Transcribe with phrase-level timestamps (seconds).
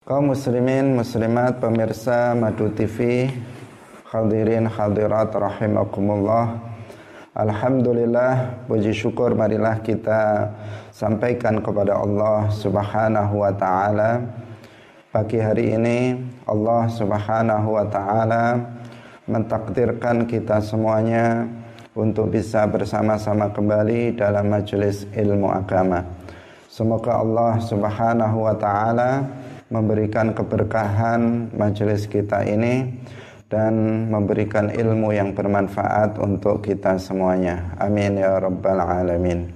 [0.00, 3.28] Kaum muslimin, muslimat, pemirsa Madu TV,
[4.08, 6.56] hadirin hadirat rahimakumullah.
[7.36, 10.48] Alhamdulillah, puji syukur marilah kita
[10.88, 14.24] sampaikan kepada Allah Subhanahu wa taala.
[15.12, 16.16] Pagi hari ini
[16.48, 18.56] Allah Subhanahu wa taala
[19.28, 21.44] mentakdirkan kita semuanya
[21.92, 26.08] untuk bisa bersama-sama kembali dalam majelis ilmu agama.
[26.72, 29.28] Semoga Allah Subhanahu wa taala
[29.70, 32.90] memberikan keberkahan majelis kita ini
[33.50, 37.74] dan memberikan ilmu yang bermanfaat untuk kita semuanya.
[37.78, 39.50] Amin ya rabbal alamin.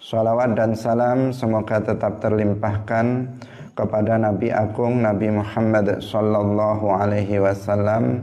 [0.00, 3.28] Salawat dan salam semoga tetap terlimpahkan
[3.72, 8.20] kepada Nabi Agung Nabi Muhammad sallallahu alaihi wasallam.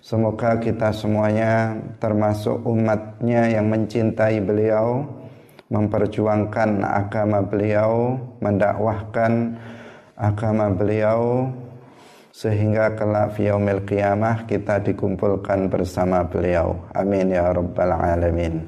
[0.00, 5.06] Semoga kita semuanya termasuk umatnya yang mencintai beliau,
[5.68, 9.54] memperjuangkan agama beliau, mendakwahkan
[10.20, 11.48] agama beliau
[12.30, 16.76] sehingga kelak yaumil qiyamah kita dikumpulkan bersama beliau.
[16.92, 18.60] Amin ya rabbal alamin.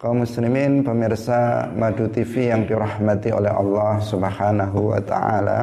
[0.00, 5.62] Kaum muslimin pemirsa Madu TV yang dirahmati oleh Allah Subhanahu wa taala.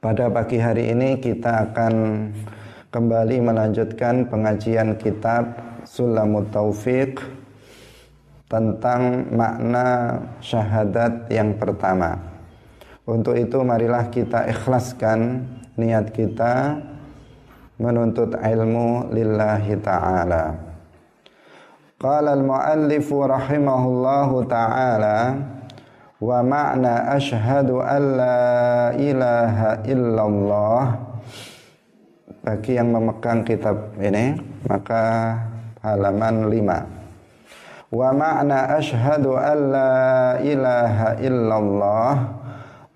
[0.00, 1.94] Pada pagi hari ini kita akan
[2.88, 7.20] kembali melanjutkan pengajian kitab Sulamut Taufiq
[8.48, 12.29] tentang makna syahadat yang pertama.
[13.10, 15.42] Untuk itu marilah kita ikhlaskan
[15.74, 16.78] niat kita
[17.82, 20.54] menuntut ilmu lillahi ta'ala.
[21.98, 25.18] Qala al-muallif rahimahullahu ta'ala
[26.22, 28.38] wa ma'na ashhadu an la
[28.94, 30.82] ilaha illallah.
[32.46, 34.38] Bagi yang memegang kitab ini
[34.70, 35.34] maka
[35.82, 39.92] halaman 5 wa ma'na ashhadu an la
[40.40, 42.39] ilaha illallah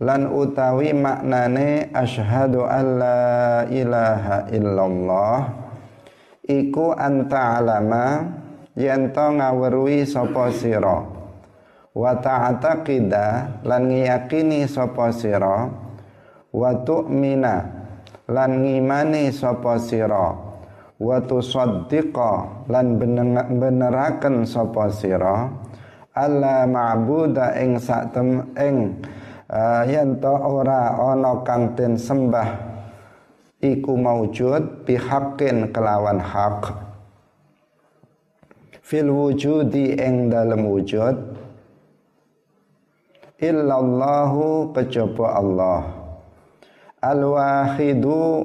[0.02, 5.38] lan utawi maknane asyhadu alla ilaha illallah.
[6.44, 8.26] Iku anta alama
[8.74, 10.98] yen to ngawruhi sapa sira.
[11.94, 15.70] Wa ta'taqida lan ngiyakini sapa sira.
[16.50, 17.54] Wa tu'mina
[18.26, 20.34] lan ngimani sapa sira.
[20.98, 22.98] Wa tusaddiqa lan
[23.58, 25.48] beneraken sapa sira.
[26.14, 28.14] Alla ma'buda ing sak
[28.58, 29.02] ing
[29.54, 32.74] uh, yen to ora ana kang den sembah
[33.62, 36.74] iku maujud bihaqqin kelawan hak.
[38.84, 41.16] Fil wujudi ing dalem wujud.
[43.40, 45.80] Illallahu kejaba Allah.
[47.00, 48.44] Al wahidu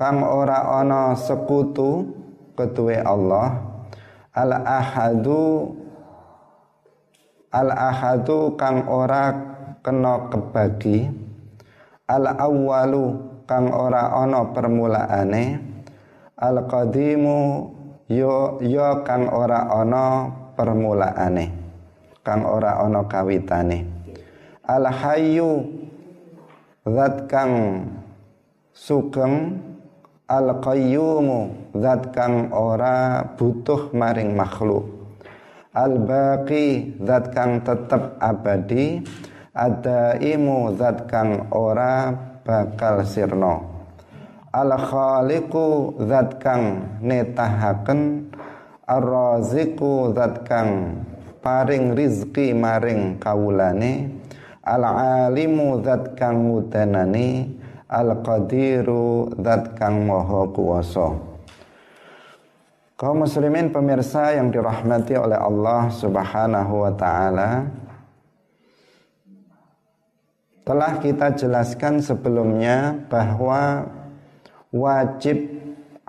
[0.00, 2.08] kang ora ana sekutu
[2.56, 3.60] ketuwe Allah.
[4.32, 5.72] Al ahadu
[7.52, 9.30] al ahadu kang ora
[9.82, 11.10] kena kebagi.
[12.06, 15.44] Al awwalu kang ora ana permulaane.
[16.38, 17.38] Al qadimu
[18.10, 21.46] yo yo kang ora ana permulaane.
[22.26, 23.86] Kang ora ana kawitane.
[24.66, 25.66] Al hayyu
[26.82, 27.86] zat kang
[28.74, 29.62] sugeng.
[30.26, 34.95] Al qayyumu zat kang ora butuh maring makhluk
[35.76, 39.04] Al-baqi zat kang tetep abadi.
[39.52, 42.12] Ad-daimu zat kang ora
[42.44, 43.60] bakal sirno
[44.56, 48.32] Al-khaliqu zat kang netahaken.
[48.88, 51.04] Ar-raziqu zat kang
[51.44, 54.16] paring rizki maring kawulane.
[54.64, 57.52] Al-alimu zat kang mudanani
[57.86, 60.10] Al-qadiru zat kang
[60.50, 61.35] kuwasa
[62.96, 67.68] Kaum muslimin pemirsa yang dirahmati oleh Allah Subhanahu wa taala
[70.64, 73.84] telah kita jelaskan sebelumnya bahwa
[74.72, 75.44] wajib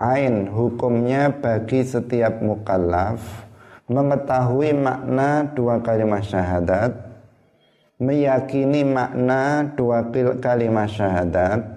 [0.00, 3.20] ain hukumnya bagi setiap mukallaf
[3.84, 6.96] mengetahui makna dua kalimat syahadat
[8.00, 10.08] meyakini makna dua
[10.40, 11.68] kalimat syahadat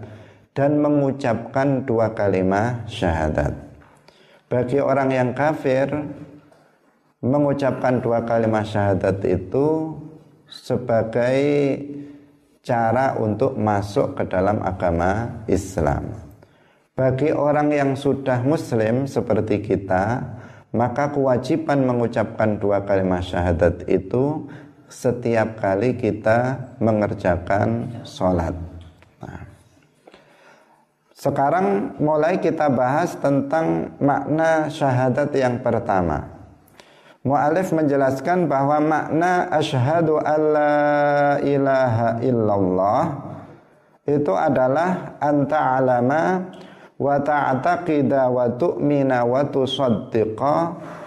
[0.55, 3.70] dan mengucapkan dua kalimat syahadat
[4.51, 5.87] bagi orang yang kafir
[7.23, 9.95] mengucapkan dua kalimat syahadat itu
[10.51, 11.39] sebagai
[12.59, 16.11] cara untuk masuk ke dalam agama Islam.
[16.99, 20.19] Bagi orang yang sudah muslim seperti kita,
[20.75, 24.51] maka kewajiban mengucapkan dua kalimat syahadat itu
[24.91, 28.70] setiap kali kita mengerjakan sholat.
[31.21, 36.25] Sekarang mulai kita bahas tentang makna syahadat yang pertama.
[37.21, 43.03] Mu'alif menjelaskan bahwa makna asyhadu alla ilaha illallah
[44.09, 46.49] itu adalah anta alama
[46.97, 50.55] wa ta'taqida wa tu'mina wa tusaddiqa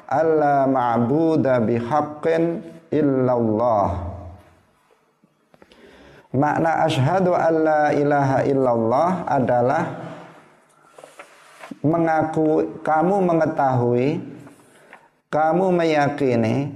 [0.06, 2.62] alla ma'buda bihaqqin
[2.94, 4.13] illallah
[6.34, 9.82] Makna asyhadu alla ilaha illallah adalah
[11.78, 14.18] mengaku kamu mengetahui
[15.30, 16.74] kamu meyakini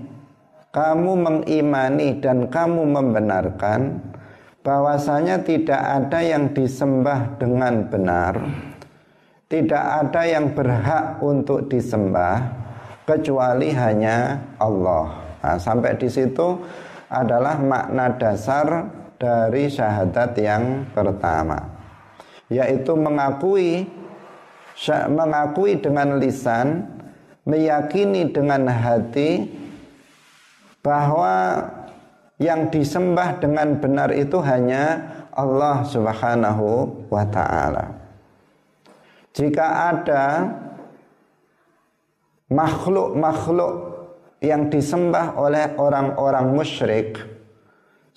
[0.71, 3.99] kamu mengimani dan kamu membenarkan
[4.63, 8.39] bahwasanya tidak ada yang disembah dengan benar
[9.49, 12.53] tidak ada yang berhak untuk disembah
[13.09, 15.25] kecuali hanya Allah.
[15.41, 16.61] Nah, sampai di situ
[17.09, 21.79] adalah makna dasar dari syahadat yang pertama
[22.49, 23.85] yaitu mengakui
[25.11, 26.87] mengakui dengan lisan
[27.45, 29.51] meyakini dengan hati
[30.81, 31.67] bahwa
[32.39, 35.03] yang disembah dengan benar itu hanya
[35.35, 36.67] Allah Subhanahu
[37.11, 37.99] wa taala.
[39.35, 40.25] Jika ada
[42.47, 43.73] makhluk-makhluk
[44.39, 47.19] yang disembah oleh orang-orang musyrik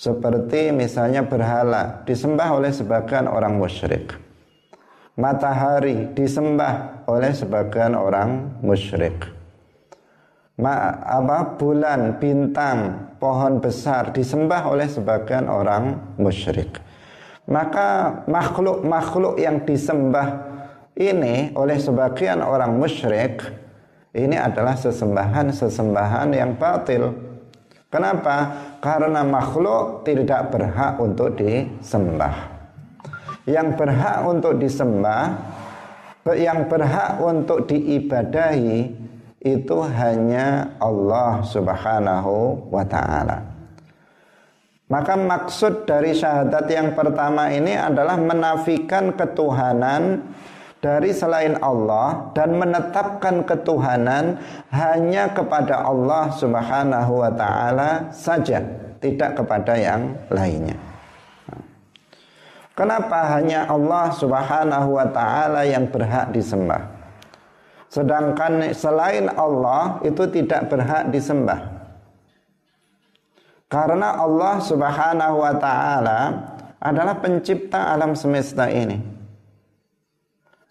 [0.01, 4.17] seperti misalnya berhala disembah oleh sebagian orang musyrik.
[5.13, 9.29] Matahari disembah oleh sebagian orang musyrik.
[10.57, 16.81] Ma, apa bulan, bintang, pohon besar disembah oleh sebagian orang musyrik.
[17.45, 20.49] Maka makhluk-makhluk yang disembah
[20.97, 23.41] ini oleh sebagian orang musyrik
[24.17, 27.30] ini adalah sesembahan-sesembahan yang batil
[27.91, 28.37] Kenapa?
[28.79, 32.47] Karena makhluk tidak berhak untuk disembah.
[33.43, 35.35] Yang berhak untuk disembah,
[36.31, 38.95] yang berhak untuk diibadahi
[39.43, 43.51] itu hanya Allah Subhanahu wa taala.
[44.91, 50.31] Maka maksud dari syahadat yang pertama ini adalah menafikan ketuhanan
[50.81, 54.41] dari selain Allah dan menetapkan ketuhanan
[54.73, 58.65] hanya kepada Allah Subhanahu wa taala saja,
[58.97, 60.75] tidak kepada yang lainnya.
[62.73, 66.89] Kenapa hanya Allah Subhanahu wa taala yang berhak disembah?
[67.85, 71.61] Sedangkan selain Allah itu tidak berhak disembah.
[73.69, 76.19] Karena Allah Subhanahu wa taala
[76.81, 79.10] adalah pencipta alam semesta ini.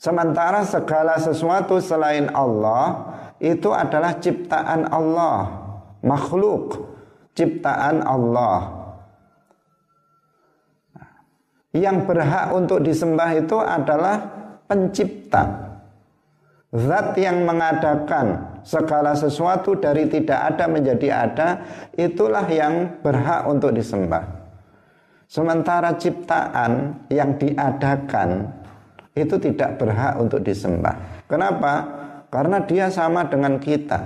[0.01, 3.05] Sementara segala sesuatu selain Allah
[3.37, 5.53] itu adalah ciptaan Allah,
[6.01, 6.89] makhluk
[7.37, 8.81] ciptaan Allah.
[11.77, 14.17] Yang berhak untuk disembah itu adalah
[14.65, 15.69] pencipta.
[16.73, 21.49] Zat yang mengadakan segala sesuatu dari tidak ada menjadi ada,
[21.93, 24.25] itulah yang berhak untuk disembah.
[25.29, 28.60] Sementara ciptaan yang diadakan
[29.21, 31.25] itu tidak berhak untuk disembah.
[31.29, 31.75] Kenapa?
[32.33, 34.01] Karena dia sama dengan kita.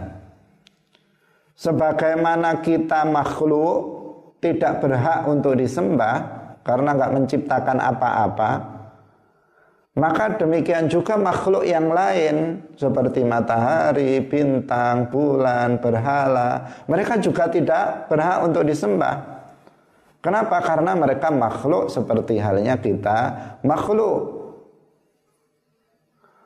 [1.55, 4.02] Sebagaimana kita makhluk
[4.43, 6.16] tidak berhak untuk disembah
[6.66, 8.50] karena nggak menciptakan apa-apa,
[9.94, 18.43] maka demikian juga makhluk yang lain seperti matahari, bintang, bulan, berhala, mereka juga tidak berhak
[18.43, 19.22] untuk disembah.
[20.19, 20.58] Kenapa?
[20.66, 23.19] Karena mereka makhluk seperti halnya kita
[23.62, 24.34] makhluk.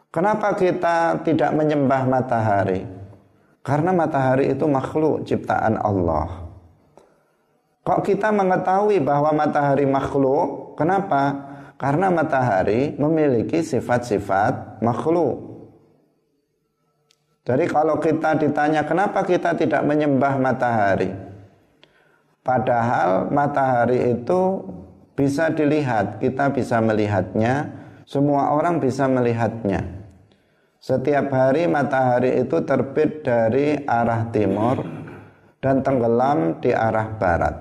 [0.09, 2.81] Kenapa kita tidak menyembah matahari?
[3.61, 6.49] Karena matahari itu makhluk ciptaan Allah.
[7.85, 10.73] Kok kita mengetahui bahwa matahari makhluk?
[10.81, 11.37] Kenapa?
[11.77, 15.45] Karena matahari memiliki sifat-sifat makhluk.
[17.45, 21.13] Jadi kalau kita ditanya kenapa kita tidak menyembah matahari?
[22.41, 24.65] Padahal matahari itu
[25.13, 27.73] bisa dilihat, kita bisa melihatnya,
[28.09, 29.98] semua orang bisa melihatnya.
[30.89, 34.81] Setiap hari matahari itu terbit dari arah timur
[35.61, 37.61] dan tenggelam di arah barat.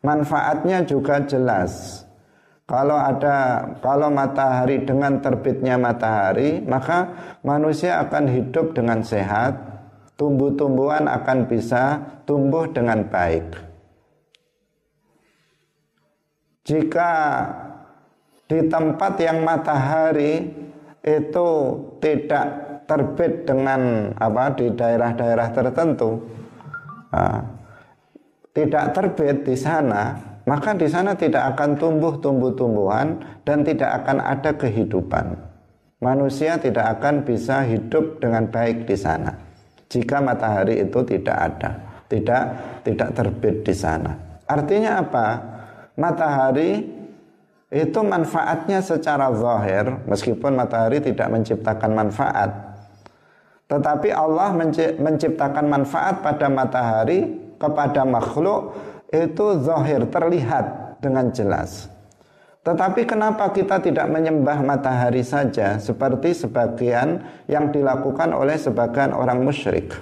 [0.00, 2.00] Manfaatnya juga jelas.
[2.64, 7.12] Kalau ada kalau matahari dengan terbitnya matahari, maka
[7.44, 9.60] manusia akan hidup dengan sehat,
[10.16, 13.52] tumbuh-tumbuhan akan bisa tumbuh dengan baik.
[16.64, 17.12] Jika
[18.48, 20.57] di tempat yang matahari
[21.02, 21.48] itu
[22.02, 22.46] tidak
[22.88, 26.24] terbit dengan apa di daerah-daerah tertentu
[27.12, 27.42] nah,
[28.56, 30.16] tidak terbit di sana
[30.48, 35.36] maka di sana tidak akan tumbuh tumbuh-tumbuhan dan tidak akan ada kehidupan
[36.00, 39.48] manusia tidak akan bisa hidup dengan baik di sana
[39.88, 41.70] jika matahari itu tidak ada,
[42.12, 42.42] tidak
[42.84, 44.12] tidak terbit di sana.
[44.44, 45.26] Artinya apa?
[45.96, 46.84] Matahari
[47.68, 52.50] itu manfaatnya secara zahir meskipun matahari tidak menciptakan manfaat.
[53.68, 54.56] Tetapi Allah
[54.96, 58.72] menciptakan manfaat pada matahari kepada makhluk
[59.12, 61.92] itu zahir terlihat dengan jelas.
[62.64, 69.92] Tetapi kenapa kita tidak menyembah matahari saja seperti sebagian yang dilakukan oleh sebagian orang musyrik?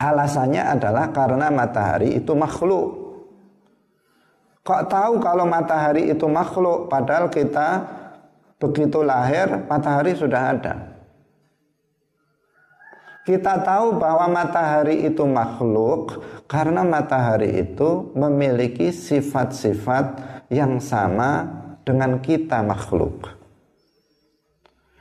[0.00, 2.99] Alasannya adalah karena matahari itu makhluk.
[4.60, 7.80] Kok tahu kalau matahari itu makhluk padahal kita
[8.60, 10.74] begitu lahir matahari sudah ada.
[13.24, 20.18] Kita tahu bahwa matahari itu makhluk karena matahari itu memiliki sifat-sifat
[20.52, 21.46] yang sama
[21.84, 23.32] dengan kita makhluk.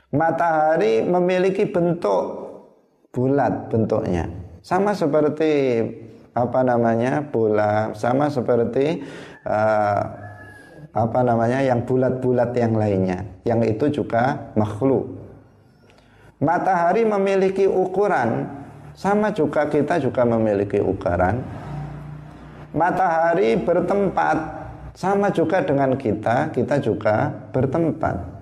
[0.09, 2.49] Matahari memiliki bentuk
[3.09, 4.29] bulat bentuknya
[4.61, 5.81] sama seperti
[6.33, 7.93] apa namanya bola.
[7.97, 9.01] Sama seperti
[9.45, 10.01] uh,
[10.93, 13.25] apa namanya yang bulat-bulat yang lainnya.
[13.45, 15.05] Yang itu juga makhluk.
[16.39, 18.47] Matahari memiliki ukuran
[18.95, 21.43] sama juga kita juga memiliki ukuran.
[22.71, 24.37] Matahari bertempat
[24.95, 28.39] sama juga dengan kita kita juga bertempat.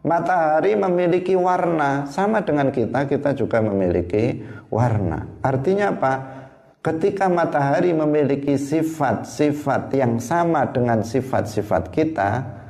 [0.00, 4.40] Matahari memiliki warna sama dengan kita kita juga memiliki
[4.72, 5.28] warna.
[5.44, 6.12] Artinya apa
[6.80, 12.60] ketika matahari memiliki sifat-sifat yang sama dengan sifat-sifat kita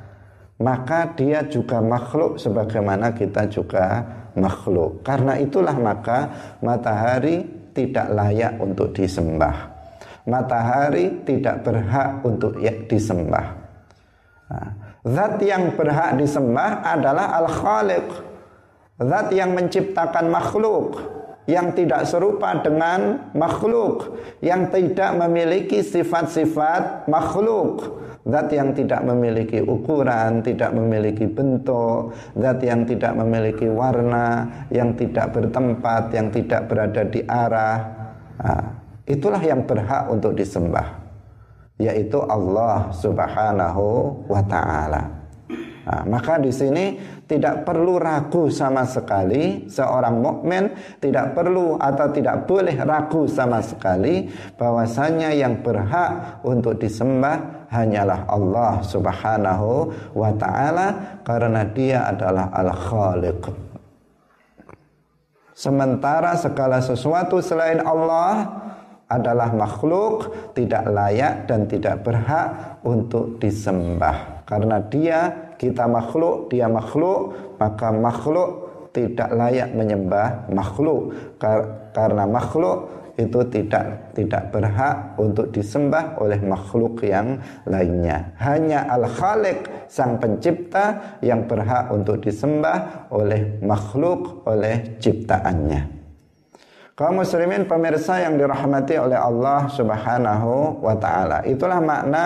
[0.60, 4.04] maka dia juga makhluk sebagaimana kita juga
[4.36, 5.00] makhluk.
[5.00, 6.28] Karena itulah maka
[6.60, 9.72] matahari tidak layak untuk disembah.
[10.28, 13.46] Matahari tidak berhak untuk disembah.
[14.52, 18.08] Nah, Zat yang berhak disembah adalah Al-Khaliq.
[19.00, 21.19] Zat yang menciptakan makhluk
[21.50, 27.98] yang tidak serupa dengan makhluk, yang tidak memiliki sifat-sifat makhluk.
[28.20, 35.32] Zat yang tidak memiliki ukuran, tidak memiliki bentuk, zat yang tidak memiliki warna, yang tidak
[35.32, 37.80] bertempat, yang tidak berada di arah.
[38.38, 38.64] Nah,
[39.08, 41.00] itulah yang berhak untuk disembah
[41.80, 43.84] yaitu Allah Subhanahu
[44.28, 45.19] wa taala.
[45.80, 50.68] Nah, maka di sini tidak perlu ragu sama sekali seorang mukmin
[51.00, 54.28] tidak perlu atau tidak boleh ragu sama sekali
[54.60, 63.70] bahwasanya yang berhak untuk disembah hanyalah Allah Subhanahu wa taala karena dia adalah Al-Khaliq.
[65.56, 68.48] Sementara segala sesuatu selain Allah
[69.10, 77.36] adalah makhluk tidak layak dan tidak berhak untuk disembah karena dia kita makhluk dia makhluk
[77.60, 81.12] maka makhluk tidak layak menyembah makhluk
[81.92, 82.88] karena makhluk
[83.20, 87.36] itu tidak tidak berhak untuk disembah oleh makhluk yang
[87.68, 88.32] lainnya.
[88.40, 96.00] Hanya Al-Khaliq sang pencipta yang berhak untuk disembah oleh makhluk oleh ciptaannya.
[96.96, 101.40] Kaum muslimin pemirsa yang dirahmati oleh Allah Subhanahu wa taala.
[101.48, 102.24] Itulah makna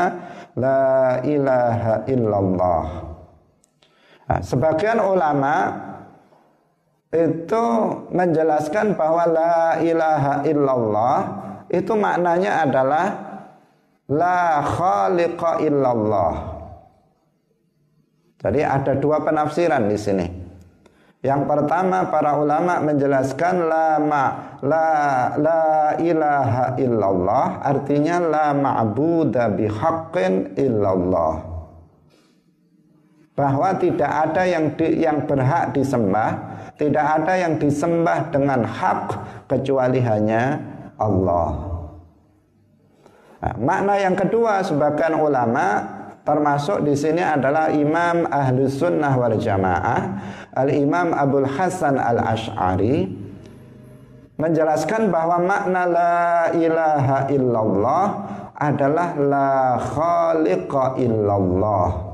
[0.58, 3.13] la ilaha illallah.
[4.24, 5.56] Nah, sebagian ulama
[7.14, 7.64] itu
[8.10, 11.18] menjelaskan bahwa la ilaha illallah
[11.70, 13.06] itu maknanya adalah
[14.10, 16.34] la khaliqa illallah.
[18.40, 20.26] Jadi ada dua penafsiran di sini.
[21.24, 24.24] Yang pertama para ulama menjelaskan la ma
[24.60, 24.88] la
[25.40, 31.53] la ilaha illallah artinya la ma'budu bihaqqin illallah.
[33.34, 36.38] Bahwa tidak ada yang di, yang berhak disembah,
[36.78, 39.02] tidak ada yang disembah dengan hak
[39.50, 40.62] kecuali hanya
[40.94, 41.50] Allah.
[43.42, 50.00] Nah, makna yang kedua sebagian ulama Termasuk di sini adalah Imam Ahlus Sunnah wal Jamaah
[50.56, 53.12] Al-Imam Abdul Hasan Al-Ash'ari
[54.40, 58.04] menjelaskan bahwa makna la ilaha illallah
[58.56, 62.13] adalah la khaliqa illallah.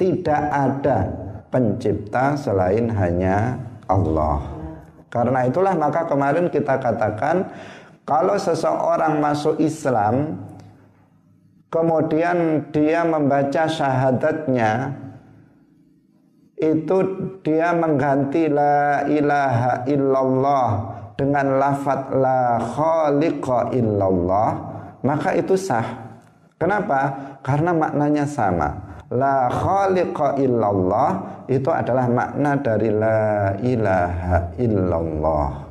[0.00, 1.04] Tidak ada
[1.52, 4.40] pencipta selain hanya Allah.
[5.12, 7.52] Karena itulah maka kemarin kita katakan
[8.08, 10.40] kalau seseorang masuk Islam
[11.68, 14.96] kemudian dia membaca syahadatnya
[16.56, 16.96] itu
[17.44, 20.68] dia mengganti la ilaha illallah
[21.12, 24.50] dengan lafat la khaliqa illallah
[25.04, 26.08] maka itu sah.
[26.56, 27.36] Kenapa?
[27.44, 31.10] Karena maknanya sama la khaliqa illallah
[31.50, 35.70] itu adalah makna dari la ilaha illallah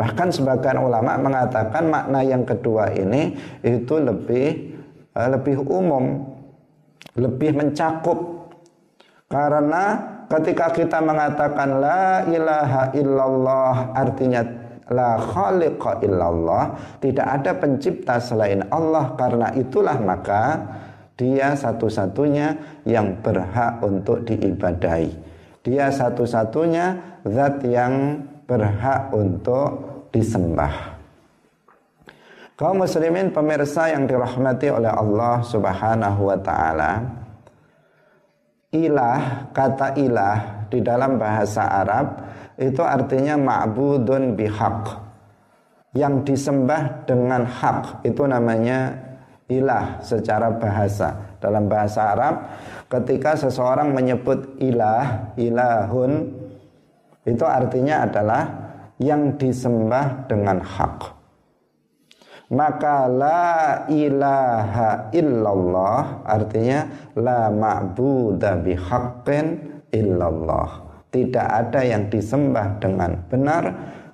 [0.00, 4.72] Bahkan sebagian ulama mengatakan makna yang kedua ini itu lebih
[5.12, 6.24] uh, lebih umum,
[7.20, 8.48] lebih mencakup.
[9.28, 10.00] Karena
[10.32, 14.40] ketika kita mengatakan la ilaha illallah artinya
[14.88, 20.64] la khaliqa illallah, tidak ada pencipta selain Allah karena itulah maka
[21.20, 25.12] dia satu-satunya yang berhak untuk diibadahi.
[25.60, 29.68] Dia satu-satunya zat yang berhak untuk
[30.08, 30.96] disembah.
[32.56, 36.92] Kaum muslimin pemirsa yang dirahmati oleh Allah Subhanahu wa taala.
[38.72, 42.20] Ilah, kata ilah di dalam bahasa Arab
[42.56, 45.12] itu artinya ma'budun bihaq.
[45.92, 49.09] Yang disembah dengan hak itu namanya
[49.50, 51.36] ilah secara bahasa.
[51.42, 52.34] Dalam bahasa Arab
[52.86, 56.30] ketika seseorang menyebut ilah, ilahun
[57.26, 58.42] itu artinya adalah
[59.00, 61.20] yang disembah dengan hak.
[62.50, 69.46] Maka la ilaha illallah artinya la ma'budu bihaqqin
[69.94, 70.90] illallah.
[71.10, 73.64] Tidak ada yang disembah dengan benar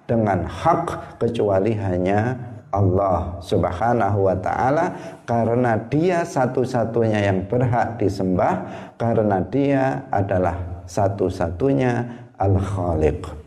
[0.06, 2.36] dengan hak kecuali hanya
[2.76, 4.92] Allah Subhanahu wa taala
[5.24, 8.68] karena dia satu-satunya yang berhak disembah
[9.00, 12.04] karena dia adalah satu-satunya
[12.36, 13.46] Al-Khaliq.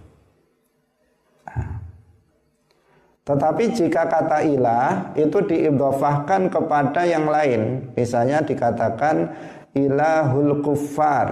[3.30, 9.30] Tetapi jika kata ilah itu diidhafahkan kepada yang lain, misalnya dikatakan
[9.78, 11.30] ilahul kuffar,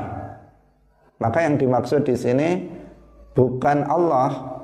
[1.18, 2.50] maka yang dimaksud di sini
[3.34, 4.57] bukan Allah.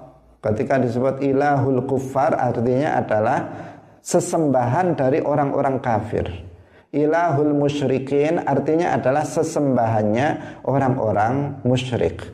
[0.43, 3.47] Ketika disebut ilahul kufar artinya adalah
[4.03, 6.27] sesembahan dari orang-orang kafir.
[6.91, 12.27] Ilahul musyrikin artinya adalah sesembahannya orang-orang musyrik.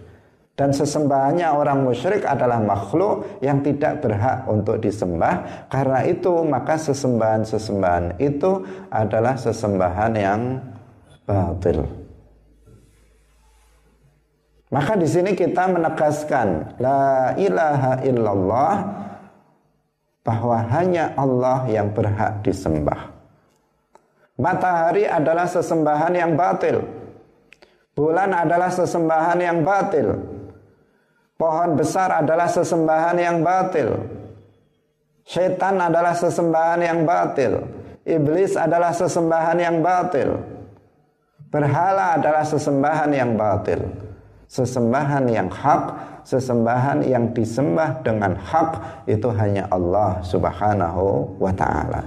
[0.58, 5.70] Dan sesembahannya orang musyrik adalah makhluk yang tidak berhak untuk disembah.
[5.72, 10.60] Karena itu maka sesembahan-sesembahan itu adalah sesembahan yang
[11.24, 12.09] batil.
[14.70, 18.74] Maka di sini kita menegaskan la ilaha illallah
[20.22, 23.10] bahwa hanya Allah yang berhak disembah.
[24.38, 26.86] Matahari adalah sesembahan yang batil.
[27.98, 30.16] Bulan adalah sesembahan yang batil.
[31.34, 33.90] Pohon besar adalah sesembahan yang batil.
[35.26, 37.66] Setan adalah sesembahan yang batil.
[38.06, 40.38] Iblis adalah sesembahan yang batil.
[41.50, 44.09] Berhala adalah sesembahan yang batil
[44.50, 45.84] sesembahan yang hak,
[46.26, 52.02] sesembahan yang disembah dengan hak itu hanya Allah Subhanahu wa taala.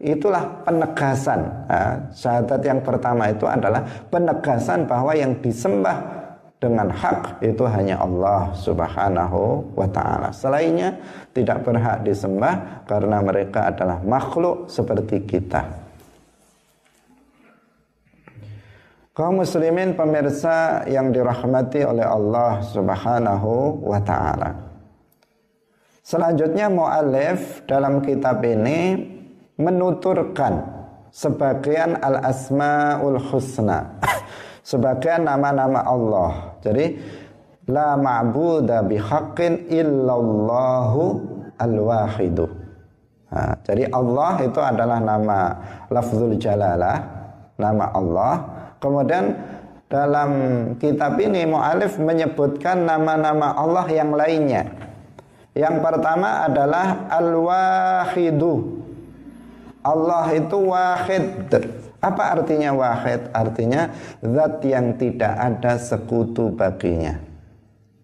[0.00, 1.40] Itulah penegasan.
[1.68, 5.96] Nah, syahadat yang pertama itu adalah penegasan bahwa yang disembah
[6.60, 10.32] dengan hak itu hanya Allah Subhanahu wa taala.
[10.32, 10.96] Selainnya
[11.36, 15.83] tidak berhak disembah karena mereka adalah makhluk seperti kita.
[19.14, 24.58] Kaum muslimin pemirsa yang dirahmati oleh Allah Subhanahu wa taala.
[26.02, 28.98] Selanjutnya muallif dalam kitab ini
[29.54, 30.66] menuturkan
[31.14, 34.02] sebagian al-asmaul husna.
[34.74, 36.58] sebagian nama-nama Allah.
[36.58, 36.98] Jadi
[37.70, 41.02] la ma'budu bihaqqin illallahu
[41.62, 42.50] al-wahidu.
[43.30, 45.38] Nah, jadi Allah itu adalah nama
[45.86, 46.98] lafzul jalalah,
[47.62, 48.53] nama Allah
[48.84, 49.32] Kemudian
[49.88, 50.30] dalam
[50.76, 54.68] kitab ini mu'alif menyebutkan nama-nama Allah yang lainnya.
[55.56, 58.84] Yang pertama adalah Al-Wahidu.
[59.80, 61.48] Allah itu wahid.
[62.04, 63.24] Apa artinya wahid?
[63.32, 63.88] Artinya
[64.20, 67.16] zat yang tidak ada sekutu baginya.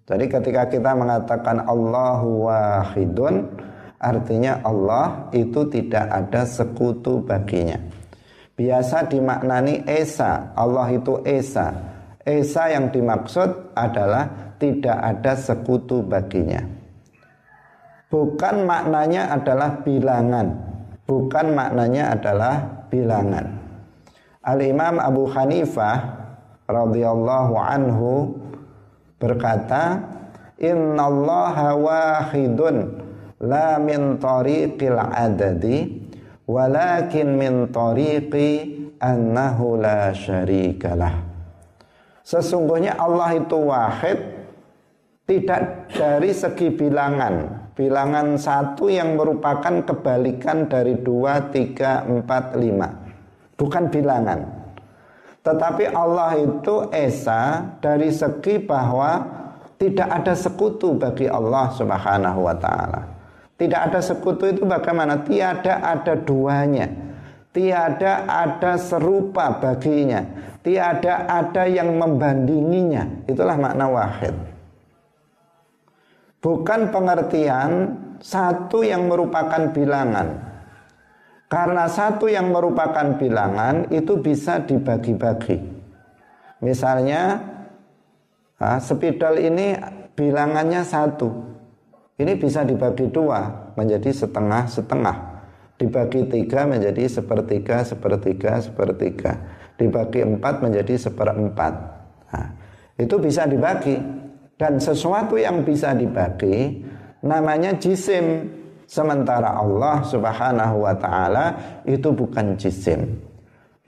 [0.08, 3.52] Jadi ketika kita mengatakan Allahu wahidun,
[4.00, 7.99] artinya Allah itu tidak ada sekutu baginya
[8.60, 10.52] biasa dimaknani Esa.
[10.52, 11.72] Allah itu Esa.
[12.20, 16.60] Esa yang dimaksud adalah tidak ada sekutu baginya.
[18.12, 20.52] Bukan maknanya adalah bilangan.
[21.08, 23.56] Bukan maknanya adalah bilangan.
[24.44, 26.20] Al-Imam Abu Hanifah
[26.68, 28.36] radhiyallahu anhu
[29.16, 30.04] berkata,
[30.60, 32.76] "Innallaha wahidun
[33.40, 35.99] la min tariqil adadi
[36.50, 41.14] walakin min tariqi annahu la syarikalah
[42.26, 44.40] sesungguhnya Allah itu wahid
[45.30, 47.62] tidak dari segi bilangan.
[47.78, 52.90] Bilangan satu yang merupakan kebalikan dari dua, tiga, empat, lima.
[53.54, 54.42] Bukan bilangan.
[55.46, 59.22] Tetapi Allah itu esa dari segi bahwa
[59.78, 63.19] tidak ada sekutu bagi Allah subhanahu wa ta'ala
[63.60, 65.20] Tidak ada sekutu itu bagaimana?
[65.20, 66.88] Tiada ada duanya.
[67.52, 70.24] Tiada ada serupa baginya.
[70.64, 73.28] Tiada ada yang membandinginya.
[73.28, 74.32] Itulah makna wahid.
[76.40, 80.40] Bukan pengertian satu yang merupakan bilangan.
[81.52, 85.60] Karena satu yang merupakan bilangan itu bisa dibagi-bagi.
[86.64, 87.44] Misalnya,
[88.80, 89.76] spidol ini
[90.16, 91.59] bilangannya satu
[92.20, 95.16] ini bisa dibagi dua menjadi setengah-setengah.
[95.80, 99.32] Dibagi tiga menjadi sepertiga, sepertiga, sepertiga.
[99.80, 101.72] Dibagi empat menjadi seperempat.
[102.28, 102.48] Nah,
[103.00, 103.96] itu bisa dibagi.
[104.60, 106.84] Dan sesuatu yang bisa dibagi
[107.24, 108.52] namanya jisim.
[108.84, 111.46] Sementara Allah subhanahu wa ta'ala
[111.88, 113.29] itu bukan jisim.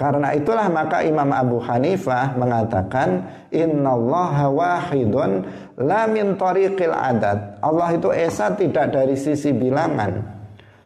[0.03, 3.23] Karena itulah maka Imam Abu Hanifah mengatakan
[3.55, 5.47] innallaha wahidun
[5.79, 7.63] la min tariqil adat.
[7.63, 10.27] Allah itu esa tidak dari sisi bilangan,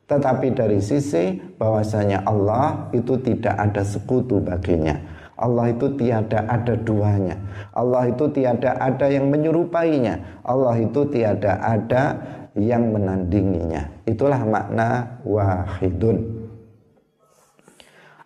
[0.04, 5.00] tetapi dari sisi bahwasanya Allah itu tidak ada sekutu baginya.
[5.40, 7.40] Allah itu tiada ada duanya.
[7.72, 10.44] Allah itu tiada ada yang menyerupainya.
[10.44, 12.20] Allah itu tiada ada
[12.52, 14.04] yang menandinginya.
[14.04, 16.35] Itulah makna wahidun.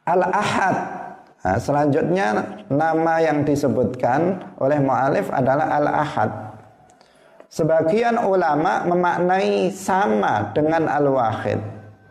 [0.04, 0.76] Al-Ahad.
[1.40, 2.26] Nah, selanjutnya
[2.68, 6.30] nama yang disebutkan oleh mu'alif adalah Al-Ahad.
[7.50, 11.58] Sebagian ulama memaknai sama dengan Al-Wahid.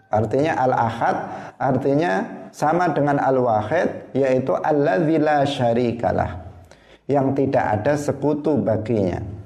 [0.10, 1.18] Artinya Al-Ahad
[1.62, 6.32] artinya sama dengan Al-Wahid yaitu alladzi la syarikalah.
[7.10, 9.40] Yang tidak ada sekutu baginya.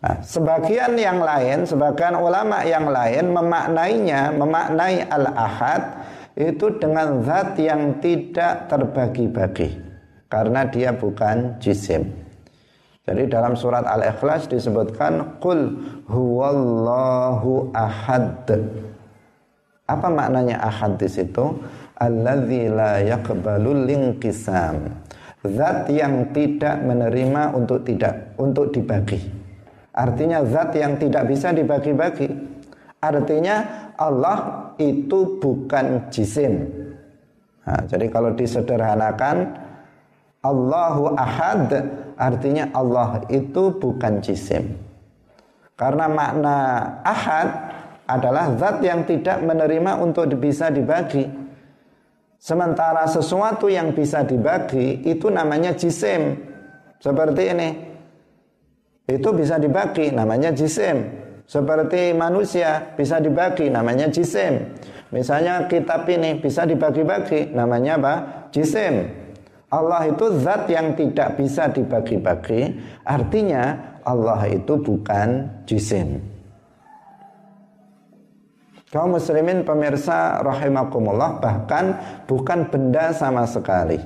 [0.00, 5.99] Nah, sebagian yang lain, sebagian ulama yang lain memaknainya, memaknai al-ahad
[6.40, 9.76] itu dengan zat yang tidak terbagi-bagi
[10.32, 12.08] karena dia bukan jisim.
[13.04, 15.76] Jadi dalam surat Al-Ikhlas disebutkan qul
[16.06, 18.46] huwallahu ahad.
[19.90, 21.58] Apa maknanya ahad di situ?
[21.98, 24.94] Alladzi la yaqbalu linqisam.
[25.42, 29.18] Zat yang tidak menerima untuk tidak untuk dibagi.
[29.90, 32.49] Artinya zat yang tidak bisa dibagi-bagi.
[33.00, 33.56] Artinya
[33.96, 36.68] Allah itu bukan jisim.
[37.64, 39.56] Nah, jadi kalau disederhanakan
[40.40, 41.68] Allahu ahad
[42.16, 44.76] artinya Allah itu bukan jisim.
[45.76, 46.56] Karena makna
[47.00, 47.48] ahad
[48.04, 51.24] adalah zat yang tidak menerima untuk bisa dibagi.
[52.40, 56.36] Sementara sesuatu yang bisa dibagi itu namanya jisim.
[57.00, 57.68] Seperti ini.
[59.08, 61.28] Itu bisa dibagi namanya jisim.
[61.50, 64.70] Seperti manusia bisa dibagi namanya jisim.
[65.10, 68.14] Misalnya kitab ini bisa dibagi-bagi namanya apa?
[68.54, 69.10] Jisim.
[69.66, 72.78] Allah itu zat yang tidak bisa dibagi-bagi.
[73.02, 76.22] Artinya Allah itu bukan jisim.
[78.94, 81.98] Kaum muslimin pemirsa rahimakumullah bahkan
[82.30, 83.98] bukan benda sama sekali.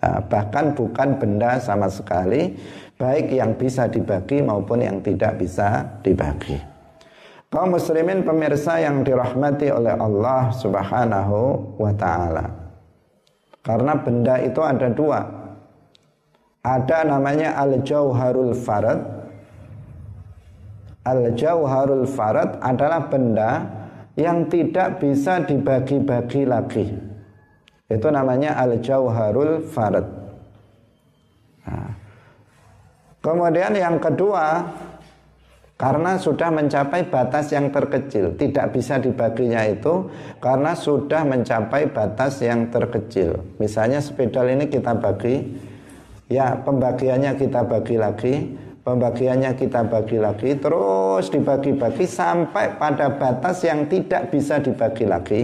[0.00, 2.56] Nah, bahkan bukan benda sama sekali
[2.96, 6.67] baik yang bisa dibagi maupun yang tidak bisa dibagi.
[7.48, 12.44] Kaum muslimin pemirsa yang dirahmati oleh Allah Subhanahu wa taala.
[13.64, 15.20] Karena benda itu ada dua.
[16.60, 19.00] Ada namanya al-jauharul farad.
[21.08, 23.64] Al-jauharul farad adalah benda
[24.12, 26.84] yang tidak bisa dibagi-bagi lagi.
[27.88, 30.04] Itu namanya al-jauharul farad.
[31.64, 31.96] Nah.
[33.24, 34.68] Kemudian yang kedua
[35.78, 38.34] karena sudah mencapai batas yang terkecil.
[38.34, 40.10] Tidak bisa dibaginya itu
[40.42, 43.38] karena sudah mencapai batas yang terkecil.
[43.62, 45.54] Misalnya sepedal ini kita bagi
[46.26, 48.34] ya pembagiannya kita bagi lagi
[48.82, 55.42] pembagiannya kita bagi lagi terus dibagi-bagi sampai pada batas yang tidak bisa dibagi lagi.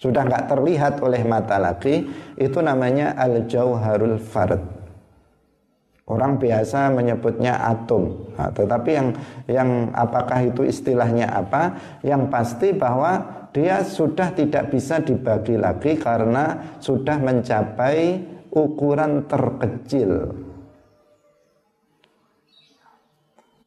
[0.00, 2.04] Sudah nggak terlihat oleh mata lagi.
[2.36, 4.75] Itu namanya al-jauharul fard
[6.06, 9.08] Orang biasa menyebutnya atom, nah, tetapi yang
[9.50, 11.74] yang apakah itu istilahnya apa?
[12.06, 18.22] Yang pasti bahwa dia sudah tidak bisa dibagi lagi karena sudah mencapai
[18.54, 20.30] ukuran terkecil.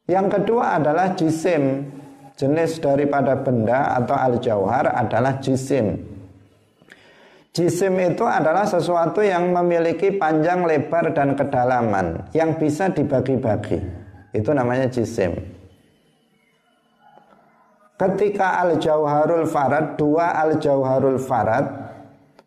[0.08, 1.92] Yang kedua adalah jisim.
[2.40, 6.00] Jenis daripada benda atau al-jauhar adalah jisim.
[7.50, 13.82] Jisim itu adalah sesuatu yang memiliki panjang, lebar, dan kedalaman yang bisa dibagi-bagi.
[14.30, 15.34] Itu namanya jisim.
[17.98, 21.66] Ketika al-jauharul farad, dua al-jauharul farad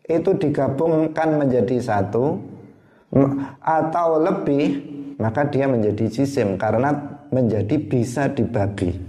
[0.08, 2.40] itu digabungkan menjadi satu
[3.60, 4.64] atau lebih,
[5.20, 6.96] maka dia menjadi jisim karena
[7.28, 9.03] menjadi bisa dibagi.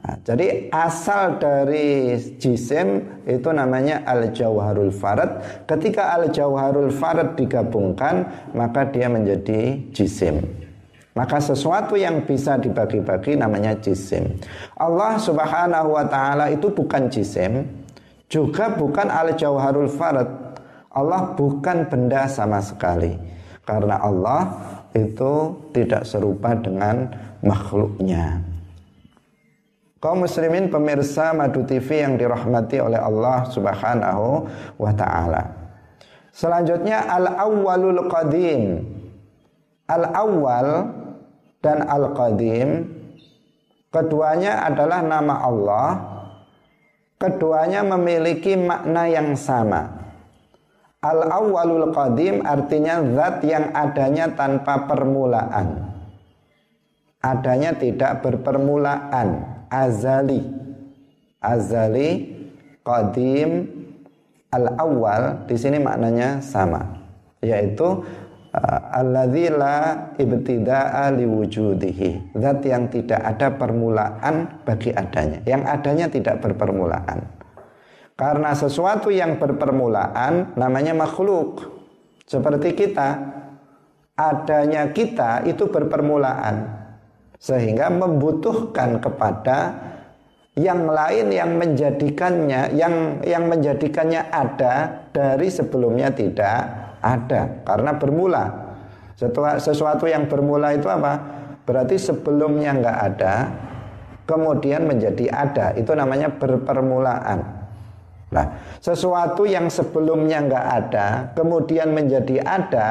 [0.00, 5.44] Nah, jadi asal dari jisim itu namanya al-jauharul farad.
[5.68, 8.24] Ketika al-jauharul farad digabungkan,
[8.56, 10.40] maka dia menjadi jisim.
[11.12, 14.40] Maka sesuatu yang bisa dibagi-bagi namanya jisim.
[14.80, 17.68] Allah Subhanahu wa taala itu bukan jisim,
[18.30, 20.30] juga bukan al-jauharul farad.
[20.96, 23.20] Allah bukan benda sama sekali.
[23.68, 24.48] Karena Allah
[24.96, 27.06] itu tidak serupa dengan
[27.44, 28.42] makhluknya.
[30.00, 34.48] Kaum muslimin pemirsa Madu TV yang dirahmati oleh Allah Subhanahu
[34.80, 35.44] wa taala.
[36.32, 38.80] Selanjutnya al-awwalul qadim.
[39.84, 40.88] Al-awwal
[41.60, 42.88] dan al-qadim
[43.92, 45.88] keduanya adalah nama Allah.
[47.20, 50.00] Keduanya memiliki makna yang sama.
[51.04, 55.92] Al-awwalul qadim artinya zat yang adanya tanpa permulaan.
[57.20, 60.42] Adanya tidak berpermulaan azali.
[61.40, 62.08] Azali
[62.84, 63.64] qadim
[64.52, 67.00] al awal di sini maknanya sama
[67.40, 68.04] yaitu
[68.52, 72.36] uh, alladzi la ibtida'a liwujudihi.
[72.36, 75.40] Zat yang tidak ada permulaan bagi adanya.
[75.48, 77.24] Yang adanya tidak berpermulaan.
[78.20, 81.80] Karena sesuatu yang berpermulaan namanya makhluk.
[82.28, 83.16] Seperti kita
[84.12, 86.79] adanya kita itu berpermulaan
[87.40, 89.72] sehingga membutuhkan kepada
[90.60, 96.60] yang lain yang menjadikannya yang yang menjadikannya ada dari sebelumnya tidak
[97.00, 97.64] ada.
[97.64, 98.44] Karena bermula.
[99.16, 101.16] Sesuatu, sesuatu yang bermula itu apa?
[101.64, 103.34] Berarti sebelumnya nggak ada
[104.28, 105.66] kemudian menjadi ada.
[105.72, 107.40] Itu namanya berpermulaan.
[108.30, 108.46] Nah
[108.84, 112.88] sesuatu yang sebelumnya nggak ada kemudian menjadi ada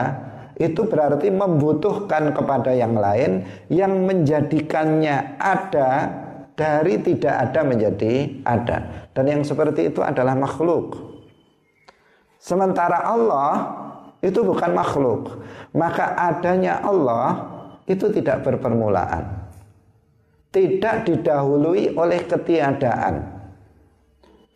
[0.59, 6.11] itu berarti membutuhkan kepada yang lain yang menjadikannya ada
[6.59, 9.07] dari tidak ada menjadi ada.
[9.15, 10.99] Dan yang seperti itu adalah makhluk.
[12.43, 13.51] Sementara Allah
[14.19, 15.39] itu bukan makhluk.
[15.71, 17.47] Maka adanya Allah
[17.87, 19.47] itu tidak berpermulaan.
[20.51, 23.38] Tidak didahului oleh ketiadaan.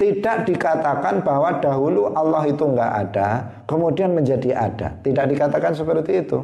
[0.04, 3.30] Tidak dikatakan bahwa dahulu Allah itu nggak ada,
[3.64, 4.92] kemudian menjadi ada.
[5.00, 6.44] Tidak dikatakan seperti itu.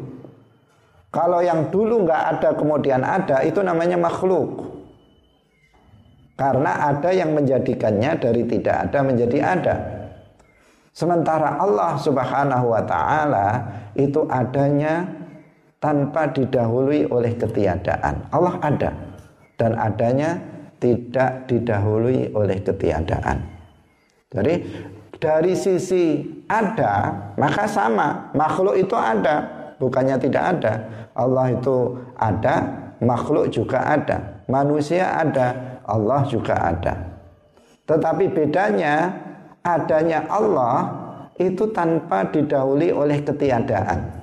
[1.11, 4.63] Kalau yang dulu nggak ada kemudian ada, itu namanya makhluk.
[6.39, 9.75] Karena ada yang menjadikannya dari tidak ada menjadi ada.
[10.95, 13.47] Sementara Allah Subhanahu wa taala
[13.91, 15.03] itu adanya
[15.83, 18.23] tanpa didahului oleh ketiadaan.
[18.31, 18.95] Allah ada
[19.59, 20.39] dan adanya
[20.79, 23.43] tidak didahului oleh ketiadaan.
[24.31, 24.53] Jadi
[25.19, 28.31] dari sisi ada maka sama.
[28.33, 29.43] Makhluk itu ada
[29.77, 30.73] bukannya tidak ada.
[31.13, 32.55] Allah itu ada
[33.03, 34.43] makhluk juga ada.
[34.47, 36.93] Manusia ada Allah juga ada.
[37.85, 39.11] Tetapi bedanya
[39.65, 40.77] adanya Allah
[41.39, 44.19] itu tanpa didahului oleh ketiadaan.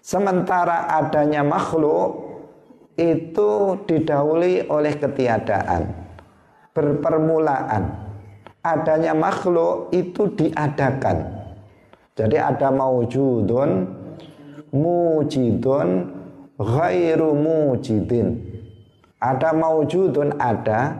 [0.00, 2.19] Sementara adanya makhluk
[3.00, 6.10] itu didahului oleh ketiadaan
[6.76, 8.12] berpermulaan.
[8.60, 11.24] Adanya makhluk itu diadakan.
[12.12, 13.88] Jadi ada maujudun
[14.68, 15.88] mujidun
[16.60, 18.36] ghairu mujidin.
[19.16, 20.92] Ada maujudun ada.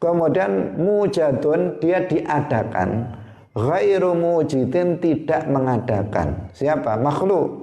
[0.00, 3.20] Kemudian mujadun dia diadakan.
[3.52, 6.48] Ghairu mujidin tidak mengadakan.
[6.56, 6.96] Siapa?
[6.96, 7.59] Makhluk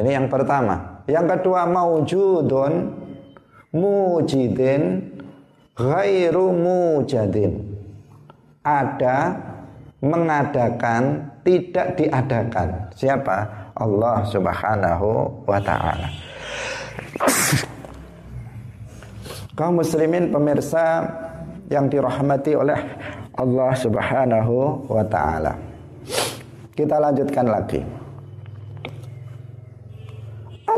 [0.00, 1.04] ini yang pertama.
[1.04, 2.72] Yang kedua maujudun
[3.76, 5.12] mujidin
[5.76, 7.60] ghairu mujadin.
[8.64, 9.36] Ada
[10.00, 12.68] mengadakan tidak diadakan.
[12.96, 13.36] Siapa?
[13.80, 15.08] Allah Subhanahu
[15.48, 16.08] wa taala.
[19.56, 21.04] Kaum muslimin pemirsa
[21.72, 22.76] yang dirahmati oleh
[23.36, 25.56] Allah Subhanahu wa taala.
[26.76, 27.99] Kita lanjutkan lagi.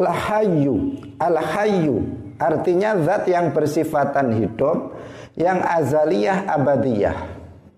[0.00, 0.76] Al-Hayyu.
[1.20, 1.96] Al-Hayyu
[2.40, 4.96] Artinya zat yang bersifatan hidup
[5.36, 7.18] Yang azaliyah abadiyah.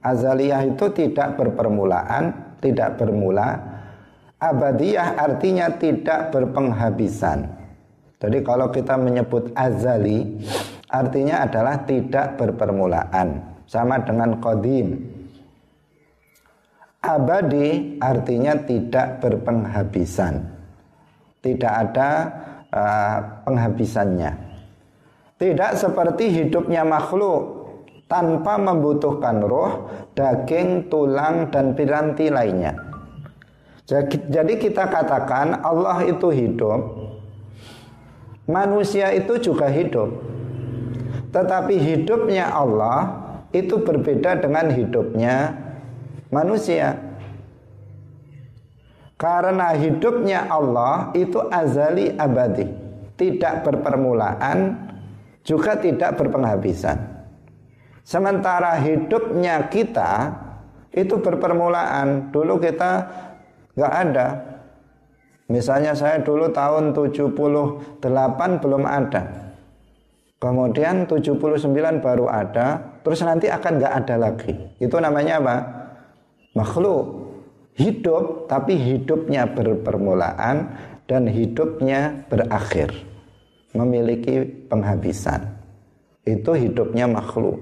[0.05, 3.61] Azaliyah itu tidak berpermulaan Tidak bermula.
[4.39, 7.49] Abadiyah artinya tidak berpenghabisan.
[8.21, 10.41] Jadi kalau kita menyebut azali
[10.89, 13.59] Artinya adalah tidak berpermulaan.
[13.67, 15.13] Sama dengan kodim
[17.05, 20.54] Abadi artinya tidak berpenghabisan
[21.45, 22.09] tidak ada
[22.73, 24.33] uh, penghabisannya.
[25.37, 27.69] Tidak seperti hidupnya makhluk
[28.09, 32.73] tanpa membutuhkan roh, daging, tulang dan piranti lainnya.
[34.09, 37.13] Jadi kita katakan Allah itu hidup
[38.49, 40.13] manusia itu juga hidup.
[41.33, 45.57] Tetapi hidupnya Allah itu berbeda dengan hidupnya
[46.31, 47.14] manusia.
[49.15, 52.67] Karena hidupnya Allah itu azali abadi,
[53.15, 54.75] tidak berpermulaan,
[55.47, 56.99] juga tidak berpenghabisan.
[58.05, 60.35] Sementara hidupnya kita
[60.93, 62.35] itu berpermulaan.
[62.35, 62.91] Dulu kita
[63.79, 64.29] nggak ada.
[65.49, 68.03] Misalnya saya dulu tahun 78
[68.61, 69.23] belum ada.
[70.43, 74.53] Kemudian 79 baru ada, terus nanti akan nggak ada lagi.
[74.77, 75.57] Itu namanya apa?
[76.53, 77.24] Makhluk
[77.75, 80.75] hidup tapi hidupnya berpermulaan
[81.11, 82.95] dan hidupnya berakhir.
[83.75, 85.51] Memiliki penghabisan.
[86.23, 87.59] Itu hidupnya makhluk.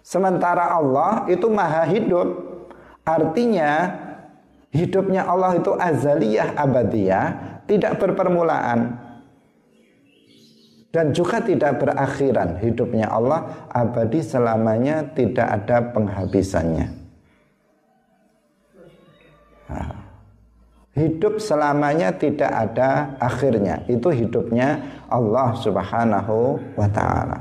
[0.00, 2.48] Sementara Allah itu maha hidup.
[3.04, 3.92] Artinya
[4.72, 7.26] hidupnya Allah itu azaliyah abadiyah
[7.68, 9.04] tidak berpermulaan.
[10.88, 17.07] Dan juga tidak berakhiran hidupnya Allah abadi selamanya tidak ada penghabisannya
[20.98, 23.86] hidup selamanya tidak ada akhirnya.
[23.86, 27.38] Itu hidupnya Allah Subhanahu wa taala.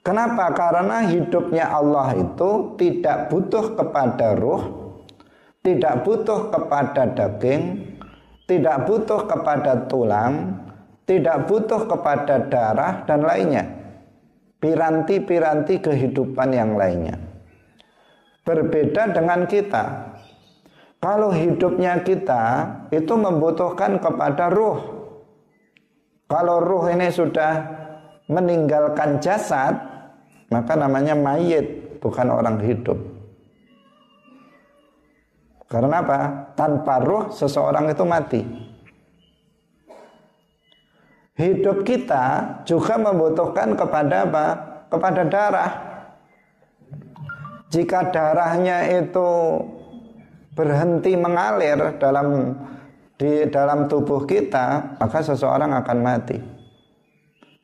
[0.00, 0.48] Kenapa?
[0.56, 4.62] Karena hidupnya Allah itu tidak butuh kepada ruh,
[5.60, 7.84] tidak butuh kepada daging,
[8.48, 10.56] tidak butuh kepada tulang,
[11.04, 13.64] tidak butuh kepada darah dan lainnya.
[14.60, 17.16] Piranti-piranti kehidupan yang lainnya.
[18.44, 20.09] Berbeda dengan kita
[21.00, 22.44] kalau hidupnya kita
[22.92, 25.00] itu membutuhkan kepada ruh.
[26.28, 27.56] Kalau ruh ini sudah
[28.28, 29.80] meninggalkan jasad,
[30.52, 33.00] maka namanya mayit, bukan orang hidup.
[35.72, 36.52] Karena apa?
[36.52, 38.42] Tanpa ruh seseorang itu mati.
[41.40, 44.46] Hidup kita juga membutuhkan kepada apa?
[44.92, 45.72] Kepada darah.
[47.72, 49.30] Jika darahnya itu
[50.54, 52.56] berhenti mengalir dalam
[53.20, 56.38] di dalam tubuh kita, maka seseorang akan mati.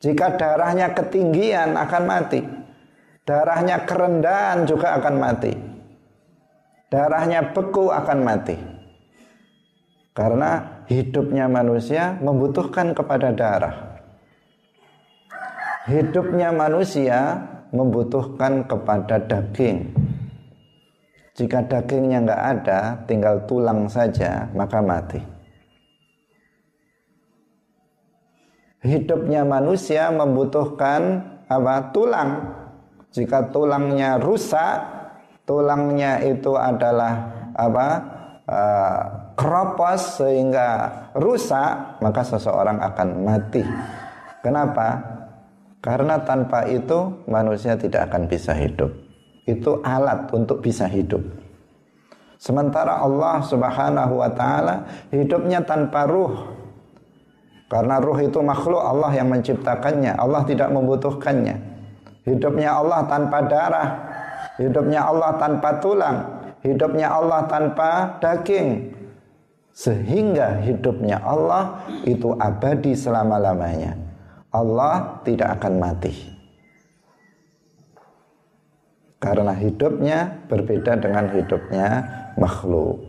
[0.05, 2.41] Jika darahnya ketinggian akan mati.
[3.27, 5.51] Darahnya kerendahan juga akan mati.
[6.93, 8.55] Darahnya beku akan mati.
[10.15, 13.75] Karena hidupnya manusia membutuhkan kepada darah.
[15.91, 17.43] Hidupnya manusia
[17.75, 20.06] membutuhkan kepada daging.
[21.37, 25.21] Jika dagingnya nggak ada, tinggal tulang saja, maka mati.
[28.81, 31.93] Hidupnya manusia membutuhkan apa?
[31.93, 32.31] Tulang.
[33.13, 34.81] Jika tulangnya rusak,
[35.45, 37.15] tulangnya itu adalah
[37.53, 37.89] apa?
[38.47, 39.01] Uh,
[39.37, 43.61] keropos sehingga rusak, maka seseorang akan mati.
[44.41, 45.05] Kenapa?
[45.85, 49.06] Karena tanpa itu manusia tidak akan bisa hidup
[49.47, 51.23] itu alat untuk bisa hidup.
[52.37, 56.53] Sementara Allah Subhanahu wa taala hidupnya tanpa ruh.
[57.67, 61.57] Karena ruh itu makhluk Allah yang menciptakannya, Allah tidak membutuhkannya.
[62.23, 63.89] Hidupnya Allah tanpa darah,
[64.59, 66.19] hidupnya Allah tanpa tulang,
[66.63, 68.95] hidupnya Allah tanpa daging.
[69.75, 73.99] Sehingga hidupnya Allah itu abadi selama-lamanya.
[74.55, 76.36] Allah tidak akan mati
[79.17, 81.89] karena hidupnya berbeda dengan hidupnya
[82.37, 83.01] makhluk.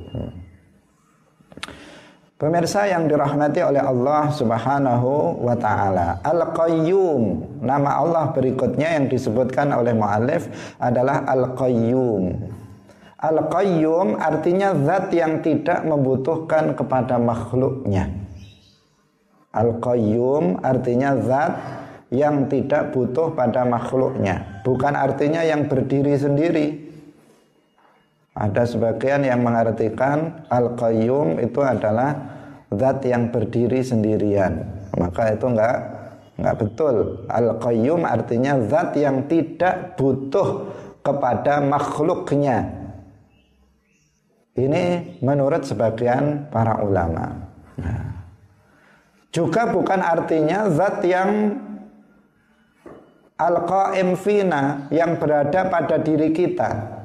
[2.38, 6.22] Pemirsa yang dirahmati oleh Allah Subhanahu wa taala.
[6.22, 7.22] Al-Qayyum.
[7.66, 10.46] Nama Allah berikutnya yang disebutkan oleh muallif
[10.78, 12.38] adalah Al-Qayyum.
[13.18, 18.06] Al-Qayyum artinya zat yang tidak membutuhkan kepada makhluknya.
[19.58, 21.58] Al-Qayyum artinya zat
[22.14, 24.64] yang tidak butuh pada makhluknya.
[24.64, 26.68] Bukan artinya yang berdiri sendiri.
[28.38, 32.14] Ada sebagian yang mengartikan Al-Qayyum itu adalah
[32.70, 34.62] zat yang berdiri sendirian.
[34.94, 35.78] Maka itu enggak
[36.38, 36.96] enggak betul.
[37.28, 40.70] Al-Qayyum artinya zat yang tidak butuh
[41.02, 42.88] kepada makhluknya.
[44.58, 47.46] Ini menurut sebagian para ulama.
[47.78, 48.26] Nah,
[49.30, 51.54] juga bukan artinya zat yang
[53.38, 56.98] al-qaim fina yang berada pada diri kita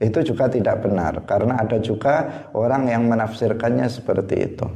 [0.00, 4.66] itu juga tidak benar karena ada juga orang yang menafsirkannya seperti itu.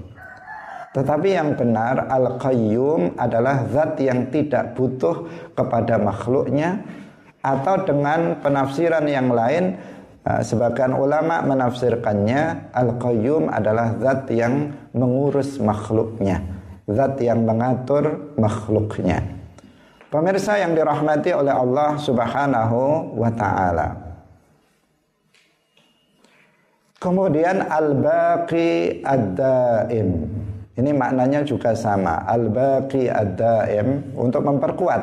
[0.94, 6.86] Tetapi yang benar al-qayyum adalah zat yang tidak butuh kepada makhluknya
[7.42, 9.74] atau dengan penafsiran yang lain
[10.22, 16.54] eh, sebagian ulama menafsirkannya al-qayyum adalah zat yang mengurus makhluknya
[16.88, 19.33] zat yang mengatur makhluknya.
[20.14, 23.98] Pemirsa yang dirahmati oleh Allah Subhanahu wa taala.
[27.02, 30.30] Kemudian al-baqi ad-daim.
[30.78, 32.22] Ini maknanya juga sama.
[32.30, 35.02] Al-baqi ad-daim untuk memperkuat.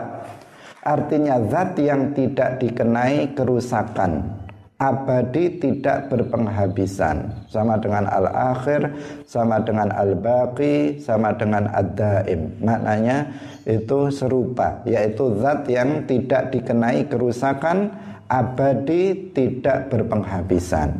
[0.79, 4.40] Artinya zat yang tidak dikenai kerusakan
[4.81, 7.45] abadi tidak berpenghabisan.
[7.45, 8.89] Sama dengan al-akhir
[9.29, 12.57] sama dengan al-baqi sama dengan ad-daim.
[12.65, 13.29] Maknanya
[13.69, 17.93] itu serupa yaitu zat yang tidak dikenai kerusakan
[18.25, 20.97] abadi tidak berpenghabisan.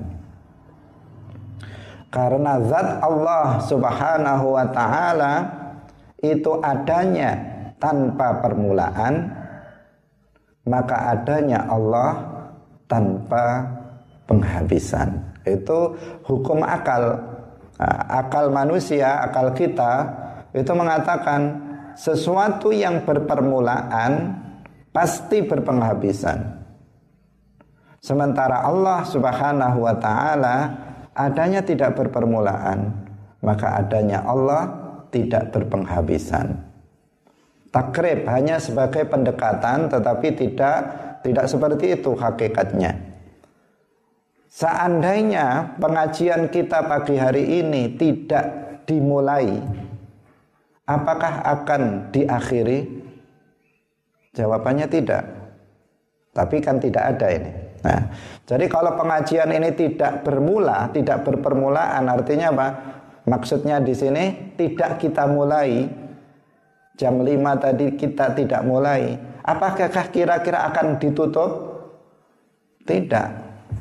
[2.13, 5.33] Karena zat Allah Subhanahu wa taala
[6.21, 7.33] itu adanya
[7.81, 9.41] tanpa permulaan
[10.61, 12.30] maka adanya Allah
[12.91, 13.63] tanpa
[14.27, 15.39] penghabisan.
[15.47, 15.95] Itu
[16.27, 17.23] hukum akal.
[17.79, 20.05] Nah, akal manusia, akal kita
[20.51, 21.55] itu mengatakan
[21.95, 24.37] sesuatu yang berpermulaan
[24.91, 26.59] pasti berpenghabisan.
[28.03, 30.57] Sementara Allah Subhanahu wa taala
[31.15, 32.91] adanya tidak berpermulaan,
[33.39, 34.67] maka adanya Allah
[35.09, 36.69] tidak berpenghabisan.
[37.71, 40.79] Takrib hanya sebagai pendekatan tetapi tidak
[41.21, 42.97] tidak seperti itu hakikatnya.
[44.51, 48.45] Seandainya pengajian kita pagi hari ini tidak
[48.83, 49.63] dimulai,
[50.83, 52.99] apakah akan diakhiri?
[54.35, 55.23] Jawabannya tidak.
[56.31, 57.51] Tapi kan tidak ada ini.
[57.81, 58.01] Nah,
[58.47, 62.67] jadi kalau pengajian ini tidak bermula, tidak berpermulaan, artinya apa?
[63.27, 65.87] Maksudnya di sini tidak kita mulai
[66.99, 71.51] jam 5 tadi kita tidak mulai, Apakah kira-kira akan ditutup?
[72.85, 73.27] Tidak.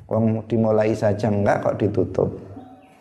[0.08, 2.30] Wong dimulai saja enggak kok ditutup.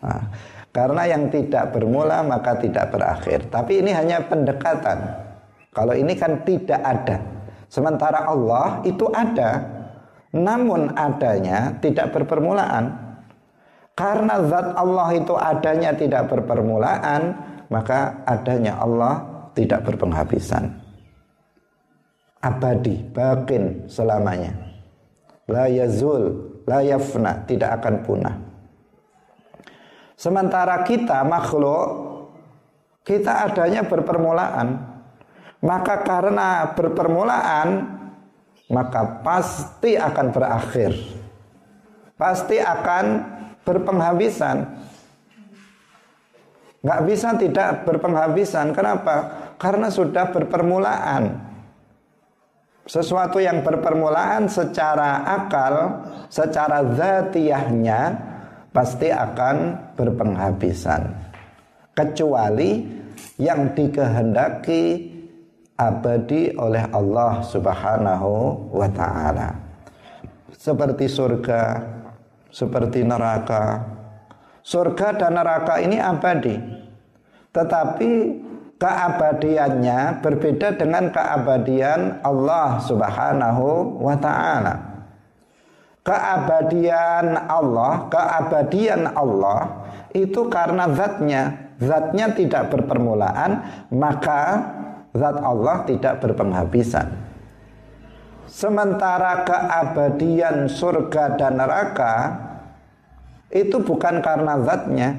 [0.04, 0.32] Nah,
[0.70, 3.48] karena yang tidak bermula maka tidak berakhir.
[3.48, 5.00] Tapi ini hanya pendekatan.
[5.72, 7.18] Kalau ini kan tidak ada.
[7.70, 9.64] Sementara Allah itu ada.
[10.36, 13.10] Namun adanya tidak berpermulaan.
[13.98, 17.36] Karena zat Allah itu adanya tidak berpermulaan,
[17.68, 19.20] maka adanya Allah
[19.52, 20.89] tidak berpenghabisan
[22.40, 24.56] abadi, bakin selamanya.
[25.50, 28.36] La yazul, la yafna, tidak akan punah.
[30.20, 32.10] Sementara kita makhluk
[33.08, 35.00] kita adanya berpermulaan.
[35.60, 38.00] Maka karena berpermulaan
[38.70, 40.94] maka pasti akan berakhir.
[42.16, 43.06] Pasti akan
[43.66, 44.58] berpenghabisan.
[46.80, 48.72] Nggak bisa tidak berpenghabisan.
[48.72, 49.16] Kenapa?
[49.58, 51.49] Karena sudah berpermulaan.
[52.90, 58.18] Sesuatu yang berpermulaan secara akal, secara zatiyahnya
[58.74, 61.06] pasti akan berpenghabisan.
[61.94, 62.82] Kecuali
[63.38, 65.06] yang dikehendaki
[65.78, 69.54] abadi oleh Allah Subhanahu wa taala.
[70.58, 71.86] Seperti surga,
[72.50, 73.86] seperti neraka.
[74.66, 76.58] Surga dan neraka ini abadi.
[77.54, 78.12] Tetapi
[78.80, 84.74] keabadiannya berbeda dengan keabadian Allah Subhanahu wa taala.
[86.08, 89.84] Keabadian Allah, keabadian Allah
[90.16, 93.62] itu karena zatnya, zatnya tidak berpermulaan,
[93.94, 94.42] maka
[95.14, 97.14] zat Allah tidak berpenghabisan.
[98.50, 102.16] Sementara keabadian surga dan neraka
[103.54, 105.10] itu bukan karena zatnya.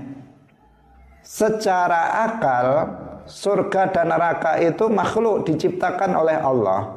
[1.23, 2.67] Secara akal
[3.31, 6.91] surga dan neraka itu makhluk diciptakan oleh Allah.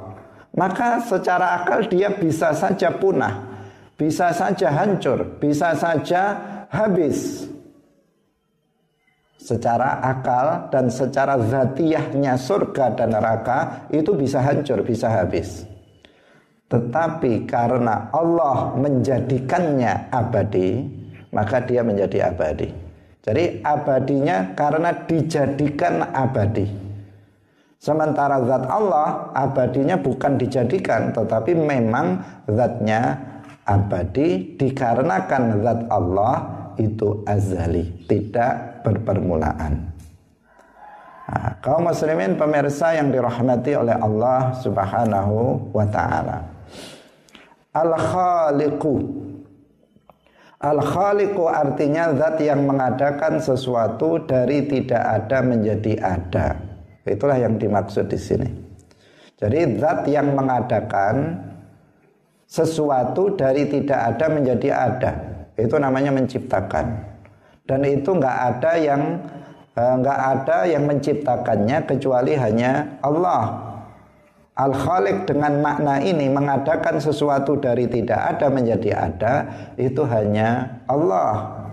[0.53, 3.65] Maka secara akal dia bisa saja punah,
[3.97, 6.37] bisa saja hancur, bisa saja
[6.69, 7.49] habis.
[9.37, 15.67] Secara akal dan secara zatiyahnya surga dan neraka itu bisa hancur, bisa habis.
[16.69, 20.85] Tetapi karena Allah menjadikannya abadi,
[21.33, 22.82] maka dia menjadi abadi.
[23.23, 26.67] Jadi abadinya karena dijadikan abadi.
[27.79, 33.19] Sementara zat Allah abadinya bukan dijadikan tetapi memang zatnya
[33.63, 36.35] abadi dikarenakan zat Allah
[36.75, 39.93] itu azali, tidak berpermulaan.
[41.23, 46.43] Nah, kaum muslimin pemirsa yang dirahmati oleh Allah Subhanahu wa taala.
[47.71, 49.22] Al-Khaliqu
[50.63, 56.55] Al-Khaliqu artinya zat yang mengadakan sesuatu dari tidak ada menjadi ada.
[57.03, 58.47] Itulah yang dimaksud di sini.
[59.35, 61.35] Jadi zat yang mengadakan
[62.47, 65.11] sesuatu dari tidak ada menjadi ada.
[65.59, 67.11] Itu namanya menciptakan.
[67.67, 69.19] Dan itu nggak ada yang
[69.75, 73.72] eh, ada yang menciptakannya kecuali hanya Allah.
[74.53, 79.33] Al-Khaliq dengan makna ini mengadakan sesuatu dari tidak ada menjadi ada
[79.81, 81.65] itu hanya Allah.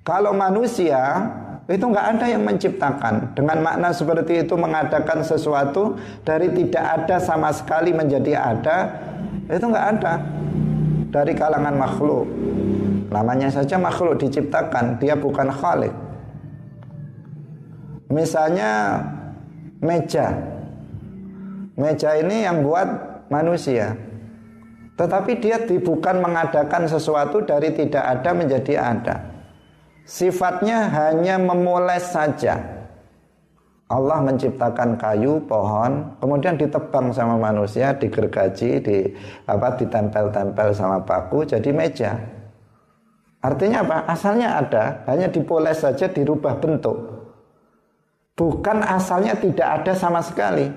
[0.00, 1.28] Kalau manusia
[1.68, 7.52] itu nggak ada yang menciptakan dengan makna seperti itu mengadakan sesuatu dari tidak ada sama
[7.52, 8.76] sekali menjadi ada
[9.44, 10.24] itu nggak ada
[11.12, 12.24] dari kalangan makhluk.
[13.12, 15.92] Namanya saja makhluk diciptakan, dia bukan khalik.
[18.08, 19.04] Misalnya
[19.82, 20.34] meja.
[21.78, 22.88] Meja ini yang buat
[23.30, 23.94] manusia.
[24.98, 29.16] Tetapi dia bukan mengadakan sesuatu dari tidak ada menjadi ada.
[30.02, 32.58] Sifatnya hanya memoles saja.
[33.88, 38.98] Allah menciptakan kayu, pohon, kemudian ditebang sama manusia, digergaji, di
[39.48, 42.20] apa ditempel-tempel sama paku jadi meja.
[43.40, 43.96] Artinya apa?
[44.10, 47.17] Asalnya ada, hanya dipoles saja dirubah bentuk
[48.38, 50.70] bukan asalnya tidak ada sama sekali.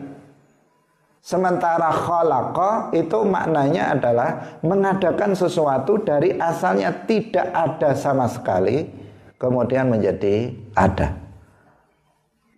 [1.22, 8.90] Sementara khalaqa itu maknanya adalah mengadakan sesuatu dari asalnya tidak ada sama sekali
[9.38, 11.14] kemudian menjadi ada.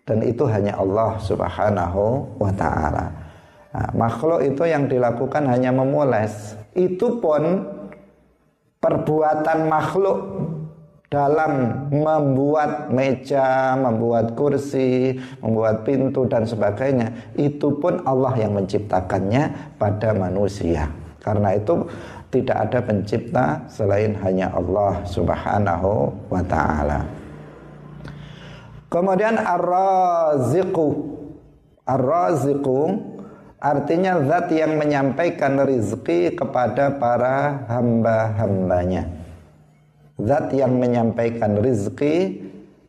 [0.07, 3.11] Dan itu hanya Allah Subhanahu wa taala.
[3.75, 6.55] Nah, makhluk itu yang dilakukan hanya memoles.
[6.71, 7.67] Itu pun
[8.83, 10.17] perbuatan makhluk
[11.13, 15.13] dalam membuat meja, membuat kursi,
[15.45, 20.89] membuat pintu dan sebagainya, itu pun Allah yang menciptakannya pada manusia.
[21.21, 21.85] Karena itu
[22.33, 27.05] tidak ada pencipta selain hanya Allah Subhanahu wa taala.
[28.89, 31.13] Kemudian ar-raziqu.
[31.85, 32.79] Ar-raziqu
[33.61, 39.22] artinya zat yang menyampaikan rizki kepada para hamba-hambanya
[40.23, 42.39] zat yang menyampaikan rizki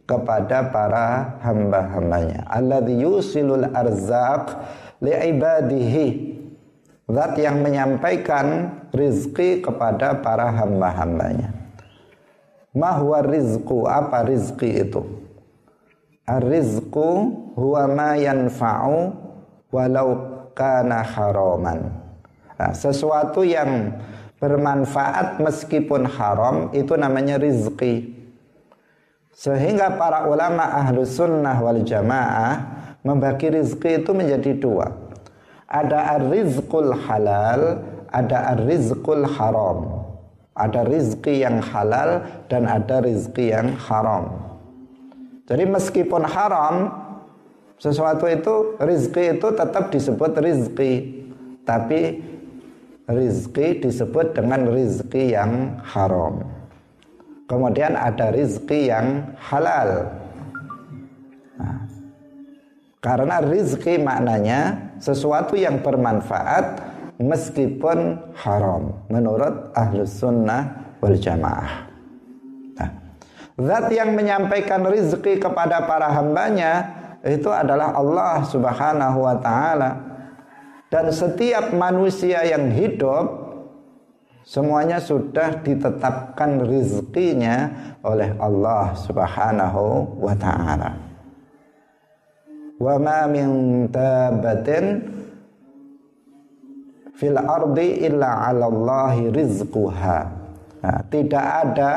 [0.07, 2.47] kepada para hamba-hambanya.
[2.49, 4.55] Alladzi yusilul arzaq
[5.03, 6.33] li'ibadihi.
[7.05, 11.53] Zat yang menyampaikan rizki kepada para hamba-hambanya.
[12.73, 15.05] Mahwa rizku apa rizki itu?
[16.25, 17.11] Ar-rizqu
[17.55, 19.13] huwa ma yanfa'u
[19.69, 20.09] walau
[20.57, 21.93] kana haraman.
[22.57, 23.93] Nah, sesuatu yang
[24.45, 28.13] bermanfaat meskipun haram itu namanya rizki.
[29.33, 32.61] Sehingga para ulama ahlus sunnah wal jamaah
[33.01, 34.93] membagi rizki itu menjadi dua.
[35.65, 37.81] Ada ar-rizqul halal
[38.15, 40.07] ada ar-rizqul haram.
[40.55, 44.39] Ada rizki yang halal dan ada rizki yang haram.
[45.51, 46.95] Jadi meskipun haram
[47.75, 51.27] sesuatu itu rizki itu tetap disebut rizki.
[51.67, 52.23] Tapi
[53.09, 56.41] rizki disebut dengan rizki yang haram.
[57.45, 60.09] Kemudian ada rizki yang halal.
[61.61, 61.85] Nah,
[63.05, 66.81] karena rizki maknanya sesuatu yang bermanfaat
[67.21, 71.85] meskipun haram menurut ahlus sunnah wal jamaah.
[72.81, 72.91] Nah,
[73.61, 80.14] zat yang menyampaikan rizki kepada para hambanya itu adalah Allah subhanahu wa ta'ala
[80.95, 83.27] dan setiap manusia yang hidup
[84.47, 87.75] semuanya sudah ditetapkan rizkinya
[88.07, 90.95] oleh Allah Subhanahu wa taala.
[92.79, 93.51] Wa ma min
[93.91, 95.03] tabatin
[97.19, 98.71] fil ardi illa 'ala.
[100.79, 101.93] Nah, tidak ada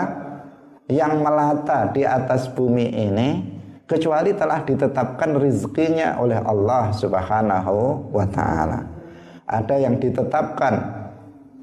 [0.90, 3.57] yang melata di atas bumi ini
[3.88, 8.84] kecuali telah ditetapkan rizkinya oleh Allah Subhanahu wa taala.
[9.48, 10.76] Ada yang ditetapkan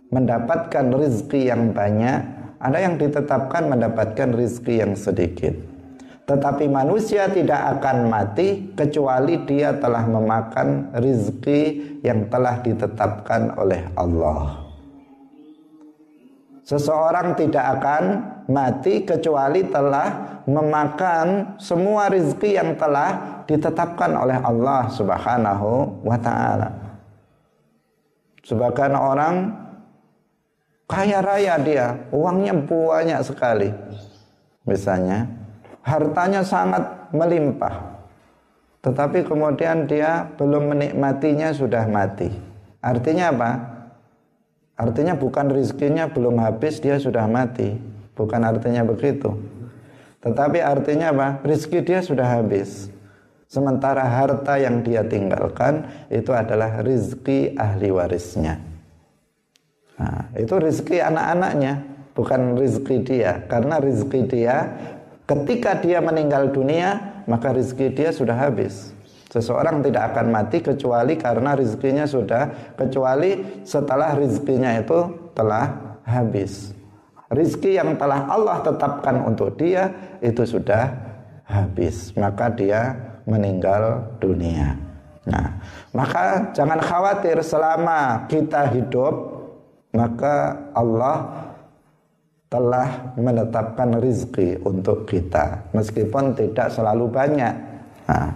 [0.08, 2.18] mendapatkan rizki yang banyak,
[2.56, 5.52] ada yang ditetapkan mendapatkan rizki yang sedikit.
[6.24, 14.63] Tetapi manusia tidak akan mati kecuali dia telah memakan rizki yang telah ditetapkan oleh Allah.
[16.64, 18.02] Seseorang tidak akan
[18.48, 26.72] mati kecuali telah memakan semua rizki yang telah ditetapkan oleh Allah Subhanahu wa taala.
[28.44, 29.52] Sebagian orang
[30.88, 33.68] kaya raya dia, uangnya banyak sekali.
[34.64, 35.28] Misalnya,
[35.84, 37.92] hartanya sangat melimpah.
[38.84, 42.28] Tetapi kemudian dia belum menikmatinya sudah mati.
[42.84, 43.73] Artinya apa?
[44.74, 47.74] Artinya bukan rizkinya belum habis dia sudah mati.
[48.14, 49.34] Bukan artinya begitu.
[50.22, 51.28] Tetapi artinya apa?
[51.42, 52.90] Rizki dia sudah habis.
[53.50, 58.58] Sementara harta yang dia tinggalkan itu adalah rizki ahli warisnya.
[59.94, 61.86] Nah, itu rizki anak-anaknya,
[62.18, 63.46] bukan rizki dia.
[63.46, 64.74] Karena rizki dia
[65.24, 68.92] Ketika dia meninggal dunia, maka rezeki dia sudah habis.
[69.34, 76.70] Seseorang tidak akan mati kecuali karena rezekinya sudah kecuali setelah rezekinya itu telah habis.
[77.34, 79.90] Rizki yang telah Allah tetapkan untuk dia
[80.22, 80.86] itu sudah
[81.50, 82.94] habis, maka dia
[83.26, 84.78] meninggal dunia.
[85.26, 85.58] Nah,
[85.90, 89.14] maka jangan khawatir selama kita hidup,
[89.90, 91.50] maka Allah
[92.46, 97.54] telah menetapkan rizki untuk kita, meskipun tidak selalu banyak.
[98.06, 98.30] Nah,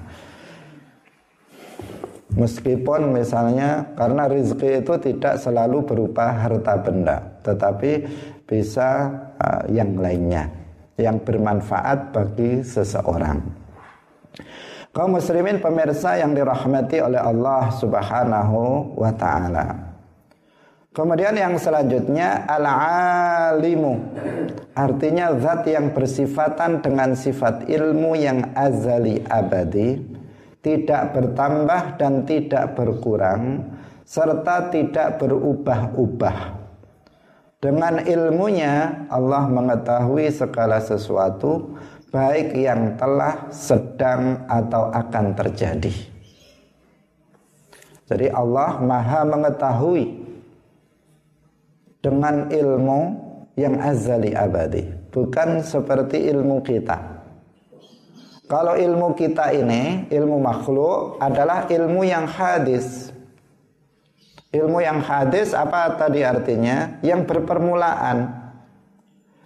[2.36, 8.04] Meskipun misalnya karena rezeki itu tidak selalu berupa harta benda, tetapi
[8.44, 9.08] bisa
[9.40, 10.52] uh, yang lainnya
[10.98, 13.38] yang bermanfaat bagi seseorang.
[14.92, 19.88] Kaum muslimin pemirsa yang dirahmati oleh Allah Subhanahu wa taala.
[20.90, 24.02] Kemudian yang selanjutnya al-alimu
[24.74, 30.17] artinya zat yang bersifatan dengan sifat ilmu yang azali abadi
[30.68, 33.64] tidak bertambah dan tidak berkurang
[34.04, 36.60] serta tidak berubah-ubah.
[37.58, 41.74] Dengan ilmunya Allah mengetahui segala sesuatu
[42.12, 45.92] baik yang telah, sedang atau akan terjadi.
[48.08, 50.04] Jadi Allah Maha mengetahui
[52.00, 53.00] dengan ilmu
[53.58, 57.17] yang azali abadi, bukan seperti ilmu kita.
[58.48, 63.12] Kalau ilmu kita ini, ilmu makhluk adalah ilmu yang hadis.
[64.48, 66.96] Ilmu yang hadis apa tadi artinya?
[67.04, 68.32] Yang berpermulaan.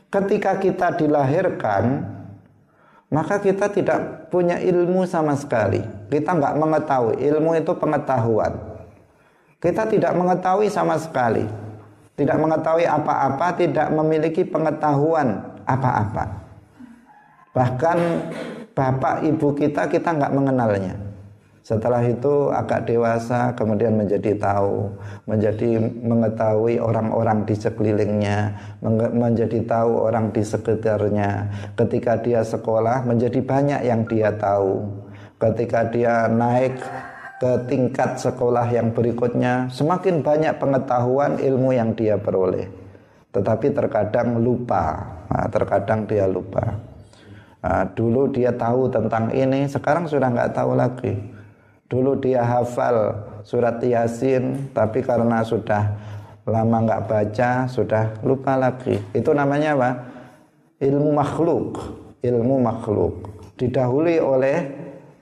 [0.06, 2.06] Ketika kita dilahirkan,
[3.10, 5.82] maka kita tidak punya ilmu sama sekali.
[6.06, 7.18] Kita nggak mengetahui.
[7.26, 8.54] Ilmu itu pengetahuan.
[9.58, 11.42] Kita tidak mengetahui sama sekali.
[12.14, 16.38] Tidak mengetahui apa-apa, tidak memiliki pengetahuan apa-apa.
[17.50, 17.98] Bahkan
[18.72, 20.96] bapak ibu kita kita nggak mengenalnya.
[21.62, 24.90] Setelah itu agak dewasa kemudian menjadi tahu,
[25.30, 28.50] menjadi mengetahui orang-orang di sekelilingnya,
[29.14, 31.54] menjadi tahu orang di sekitarnya.
[31.78, 34.90] Ketika dia sekolah menjadi banyak yang dia tahu.
[35.38, 36.82] Ketika dia naik
[37.38, 42.66] ke tingkat sekolah yang berikutnya, semakin banyak pengetahuan ilmu yang dia peroleh.
[43.30, 44.98] Tetapi terkadang lupa,
[45.30, 46.91] nah, terkadang dia lupa.
[47.62, 51.14] Nah, dulu dia tahu tentang ini, sekarang sudah nggak tahu lagi.
[51.86, 53.14] Dulu dia hafal
[53.46, 55.94] surat Yasin, tapi karena sudah
[56.42, 58.98] lama nggak baca, sudah lupa lagi.
[59.14, 59.90] Itu namanya apa?
[60.82, 61.78] Ilmu makhluk,
[62.18, 63.14] ilmu makhluk.
[63.54, 64.58] Didahului oleh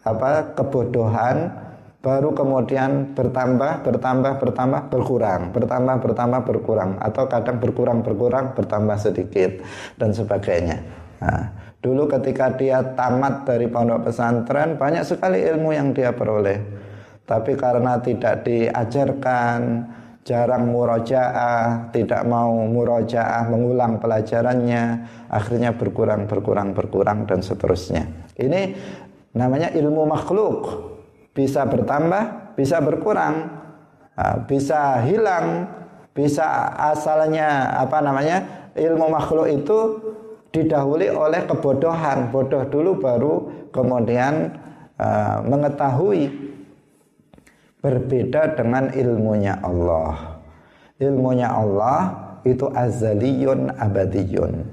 [0.01, 0.57] apa?
[0.57, 1.53] kebodohan,
[2.01, 9.61] baru kemudian bertambah, bertambah, bertambah, berkurang, bertambah, bertambah, berkurang, atau kadang berkurang, berkurang, bertambah sedikit
[10.01, 10.80] dan sebagainya.
[11.20, 16.60] Nah, Dulu ketika dia tamat dari pondok pesantren banyak sekali ilmu yang dia peroleh.
[17.24, 19.88] Tapi karena tidak diajarkan,
[20.20, 24.82] jarang murojaah, tidak mau murojaah mengulang pelajarannya,
[25.32, 28.04] akhirnya berkurang, berkurang, berkurang dan seterusnya.
[28.36, 28.76] Ini
[29.32, 30.60] namanya ilmu makhluk.
[31.32, 33.48] Bisa bertambah, bisa berkurang,
[34.44, 35.70] bisa hilang,
[36.12, 39.78] bisa asalnya apa namanya ilmu makhluk itu
[40.51, 42.30] didahului oleh kebodohan.
[42.30, 43.34] Bodoh dulu baru
[43.70, 44.55] kemudian
[44.98, 46.30] uh, mengetahui
[47.80, 50.42] berbeda dengan ilmunya Allah.
[51.01, 52.01] Ilmunya Allah
[52.44, 54.68] itu azaliyun abadiyun.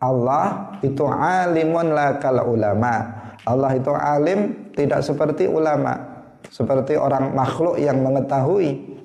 [0.00, 3.24] Allah itu alimun lakal ulama.
[3.44, 6.16] Allah itu alim tidak seperti ulama.
[6.48, 8.96] Seperti orang makhluk yang mengetahui.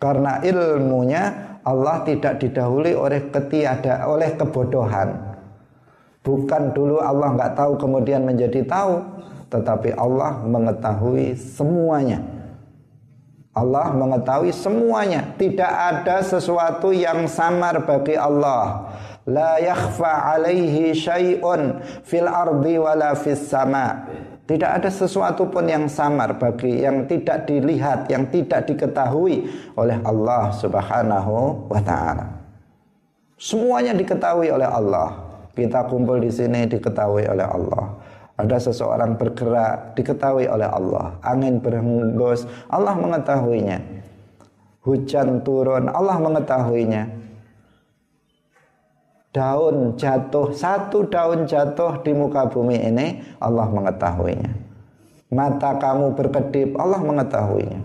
[0.00, 5.29] Karena ilmunya Allah tidak didahului oleh ketiada oleh kebodohan.
[6.20, 9.00] Bukan dulu Allah nggak tahu kemudian menjadi tahu,
[9.48, 12.20] tetapi Allah mengetahui semuanya.
[13.50, 15.32] Allah mengetahui semuanya.
[15.34, 18.92] Tidak ada sesuatu yang samar bagi Allah.
[19.26, 24.06] La yakhfa alaihi syai'un fil ardi wala fis sama.
[24.44, 29.46] Tidak ada sesuatu pun yang samar bagi yang tidak dilihat, yang tidak diketahui
[29.78, 32.26] oleh Allah Subhanahu wa taala.
[33.38, 35.29] Semuanya diketahui oleh Allah.
[35.54, 37.98] Kita kumpul di sini diketahui oleh Allah.
[38.40, 41.20] Ada seseorang bergerak diketahui oleh Allah.
[41.20, 43.78] Angin berhembus, Allah mengetahuinya.
[44.80, 47.04] Hujan turun, Allah mengetahuinya.
[49.30, 54.50] Daun jatuh, satu daun jatuh di muka bumi ini, Allah mengetahuinya.
[55.30, 57.80] Mata kamu berkedip, Allah mengetahuinya.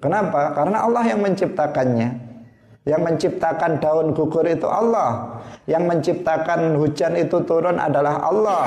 [0.00, 0.56] Kenapa?
[0.56, 2.29] Karena Allah yang menciptakannya.
[2.88, 5.36] Yang menciptakan daun gugur itu Allah.
[5.68, 8.64] Yang menciptakan hujan itu turun adalah Allah.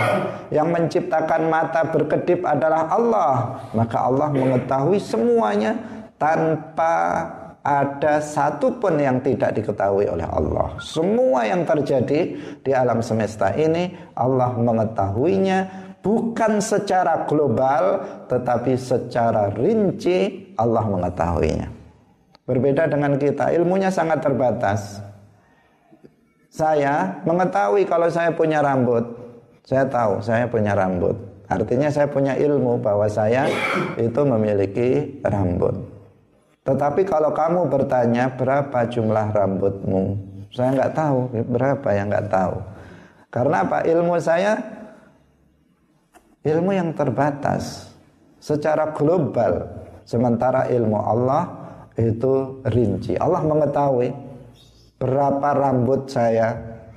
[0.54, 3.58] Yang menciptakan mata berkedip adalah Allah.
[3.74, 5.74] Maka Allah mengetahui semuanya
[6.22, 6.94] tanpa
[7.64, 10.78] ada satu pun yang tidak diketahui oleh Allah.
[10.78, 15.60] Semua yang terjadi di alam semesta ini Allah mengetahuinya
[16.04, 21.83] bukan secara global tetapi secara rinci Allah mengetahuinya.
[22.44, 25.00] Berbeda dengan kita, ilmunya sangat terbatas.
[26.52, 29.02] Saya mengetahui kalau saya punya rambut.
[29.64, 31.16] Saya tahu saya punya rambut.
[31.48, 33.48] Artinya saya punya ilmu bahwa saya
[33.96, 35.72] itu memiliki rambut.
[36.68, 40.20] Tetapi kalau kamu bertanya berapa jumlah rambutmu,
[40.52, 41.18] saya nggak tahu
[41.48, 42.56] berapa yang nggak tahu.
[43.32, 43.88] Karena apa?
[43.88, 44.60] Ilmu saya
[46.44, 47.92] ilmu yang terbatas
[48.38, 49.64] secara global.
[50.04, 51.63] Sementara ilmu Allah
[51.98, 53.14] itu rinci.
[53.18, 54.10] Allah mengetahui
[54.98, 56.56] berapa rambut saya,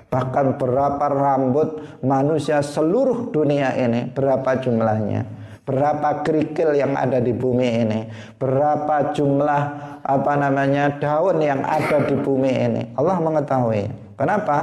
[0.09, 5.37] bahkan berapa rambut manusia seluruh dunia ini, berapa jumlahnya.
[5.67, 8.01] Berapa kerikil yang ada di bumi ini,
[8.39, 9.63] berapa jumlah
[10.07, 12.83] apa namanya daun yang ada di bumi ini.
[12.95, 13.91] Allah mengetahui.
[14.15, 14.59] Kenapa?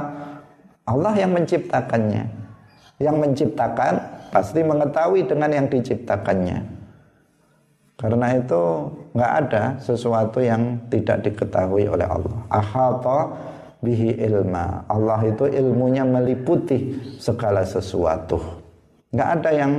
[0.88, 2.24] Allah yang menciptakannya.
[2.96, 4.00] Yang menciptakan
[4.32, 6.73] pasti mengetahui dengan yang diciptakannya.
[7.94, 12.36] Karena itu nggak ada sesuatu yang tidak diketahui oleh Allah.
[12.50, 13.18] Ahata
[13.84, 14.82] bihi ilma.
[14.90, 18.40] Allah itu ilmunya meliputi segala sesuatu.
[19.14, 19.72] Nggak ada yang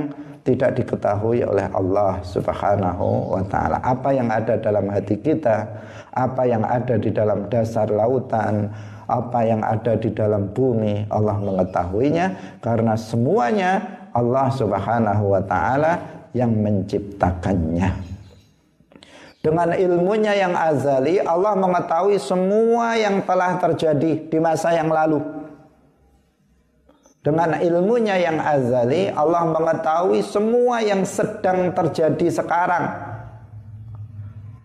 [0.46, 3.82] tidak diketahui oleh Allah Subhanahu wa taala.
[3.82, 5.66] Apa yang ada dalam hati kita,
[6.14, 8.70] apa yang ada di dalam dasar lautan,
[9.10, 13.82] apa yang ada di dalam bumi, Allah mengetahuinya karena semuanya
[14.14, 17.88] Allah Subhanahu wa taala yang menciptakannya.
[19.40, 25.22] Dengan ilmunya yang azali, Allah mengetahui semua yang telah terjadi di masa yang lalu.
[27.24, 32.84] Dengan ilmunya yang azali, Allah mengetahui semua yang sedang terjadi sekarang.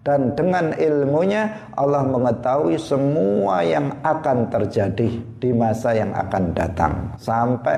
[0.02, 6.94] Dan dengan ilmunya Allah mengetahui semua yang akan terjadi di masa yang akan datang.
[7.22, 7.78] Sampai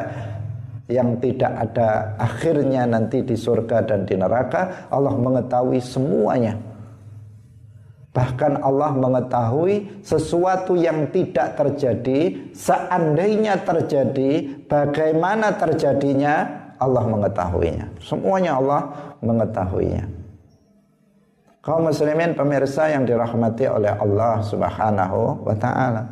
[0.93, 6.53] yang tidak ada akhirnya nanti di surga dan di neraka Allah mengetahui semuanya.
[8.13, 16.45] Bahkan Allah mengetahui sesuatu yang tidak terjadi seandainya terjadi bagaimana terjadinya
[16.77, 17.89] Allah mengetahuinya.
[17.97, 18.81] Semuanya Allah
[19.17, 20.05] mengetahuinya.
[21.65, 26.03] Kaum muslimin pemirsa yang dirahmati oleh Allah Subhanahu wa taala.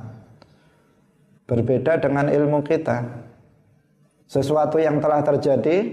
[1.45, 3.20] Berbeda dengan ilmu kita
[4.31, 5.91] sesuatu yang telah terjadi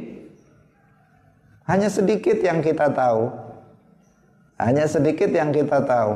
[1.67, 3.35] hanya sedikit yang kita tahu.
[4.63, 6.15] Hanya sedikit yang kita tahu.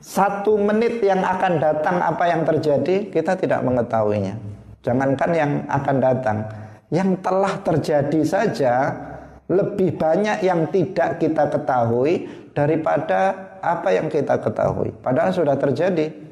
[0.00, 4.40] Satu menit yang akan datang apa yang terjadi kita tidak mengetahuinya.
[4.80, 6.38] Jangankan yang akan datang,
[6.88, 8.74] yang telah terjadi saja
[9.48, 14.94] lebih banyak yang tidak kita ketahui daripada apa yang kita ketahui.
[15.02, 16.27] Padahal sudah terjadi.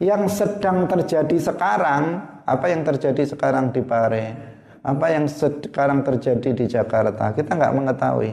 [0.00, 4.32] Yang sedang terjadi sekarang apa yang terjadi sekarang di Pare,
[4.80, 8.32] apa yang sekarang terjadi di Jakarta, kita nggak mengetahui.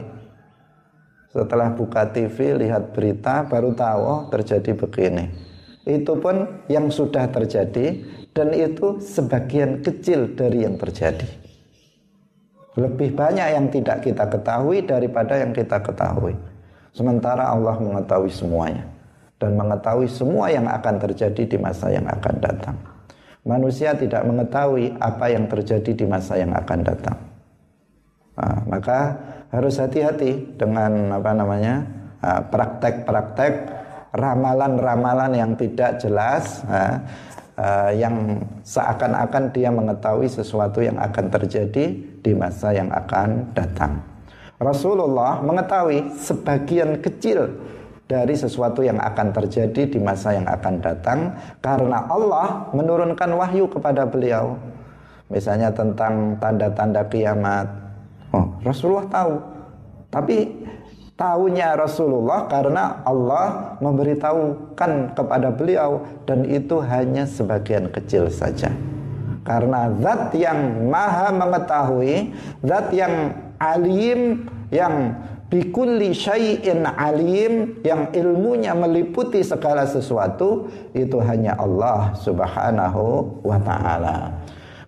[1.28, 5.28] Setelah buka TV, lihat berita, baru tahu oh, terjadi begini.
[5.84, 8.00] Itu pun yang sudah terjadi
[8.32, 11.28] dan itu sebagian kecil dari yang terjadi.
[12.80, 16.32] Lebih banyak yang tidak kita ketahui daripada yang kita ketahui.
[16.96, 18.97] Sementara Allah mengetahui semuanya
[19.38, 22.76] dan mengetahui semua yang akan terjadi di masa yang akan datang
[23.48, 27.16] manusia tidak mengetahui apa yang terjadi di masa yang akan datang.
[28.36, 29.16] Nah, maka
[29.48, 31.74] harus hati-hati dengan apa namanya
[32.20, 33.80] ah, praktek-praktek
[34.12, 36.96] ramalan-ramalan yang tidak jelas, uh,
[37.60, 41.92] uh, yang seakan-akan dia mengetahui sesuatu yang akan terjadi
[42.24, 44.00] di masa yang akan datang.
[44.56, 47.52] Rasulullah mengetahui sebagian kecil
[48.08, 54.08] dari sesuatu yang akan terjadi di masa yang akan datang karena Allah menurunkan wahyu kepada
[54.08, 54.56] beliau.
[55.28, 57.68] Misalnya tentang tanda-tanda kiamat.
[58.32, 59.34] Oh Rasulullah tahu.
[60.08, 60.48] Tapi
[61.20, 68.72] tahunya Rasulullah karena Allah memberitahukan kepada beliau dan itu hanya sebagian kecil saja.
[69.44, 72.32] Karena zat yang maha mengetahui
[72.64, 75.12] zat yang alim yang
[75.48, 83.04] bikulli syai'in alim yang ilmunya meliputi segala sesuatu itu hanya Allah Subhanahu
[83.44, 84.16] wa taala.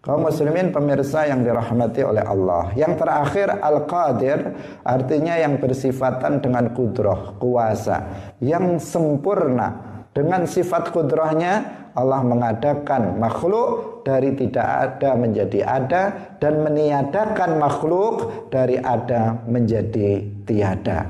[0.01, 2.73] Kaum muslimin pemirsa yang dirahmati oleh Allah.
[2.73, 4.39] Yang terakhir Al-Qadir
[4.81, 8.09] artinya yang bersifatan dengan kudroh, kuasa,
[8.41, 16.03] yang sempurna, Dengan sifat kudrahnya Allah mengadakan makhluk dari tidak ada menjadi ada
[16.41, 21.07] dan meniadakan makhluk dari ada menjadi tiada.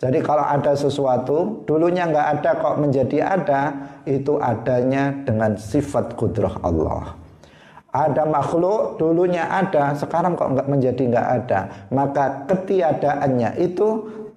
[0.00, 3.62] Jadi kalau ada sesuatu dulunya nggak ada kok menjadi ada
[4.08, 7.20] itu adanya dengan sifat kudrah Allah.
[7.90, 11.60] Ada makhluk dulunya ada sekarang kok nggak menjadi nggak ada
[11.92, 13.88] maka ketiadaannya itu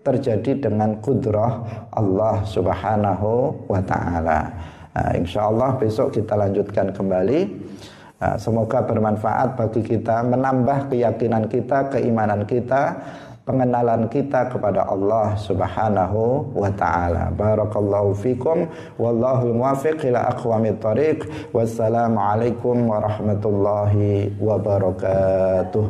[0.04, 1.64] terjadi dengan kudrah
[1.96, 4.52] Allah Subhanahu wa taala.
[4.94, 7.40] Nah, insya Allah besok kita lanjutkan kembali.
[8.24, 12.96] Nah, semoga bermanfaat bagi kita, menambah keyakinan kita, keimanan kita,
[13.44, 17.36] pengenalan kita kepada Allah Subhanahu wa taala.
[17.36, 21.28] Barakallahu fikum wallahu muwaffiq ila aqwamit thariq.
[21.52, 25.84] Wassalamualaikum warahmatullahi wabarakatuh.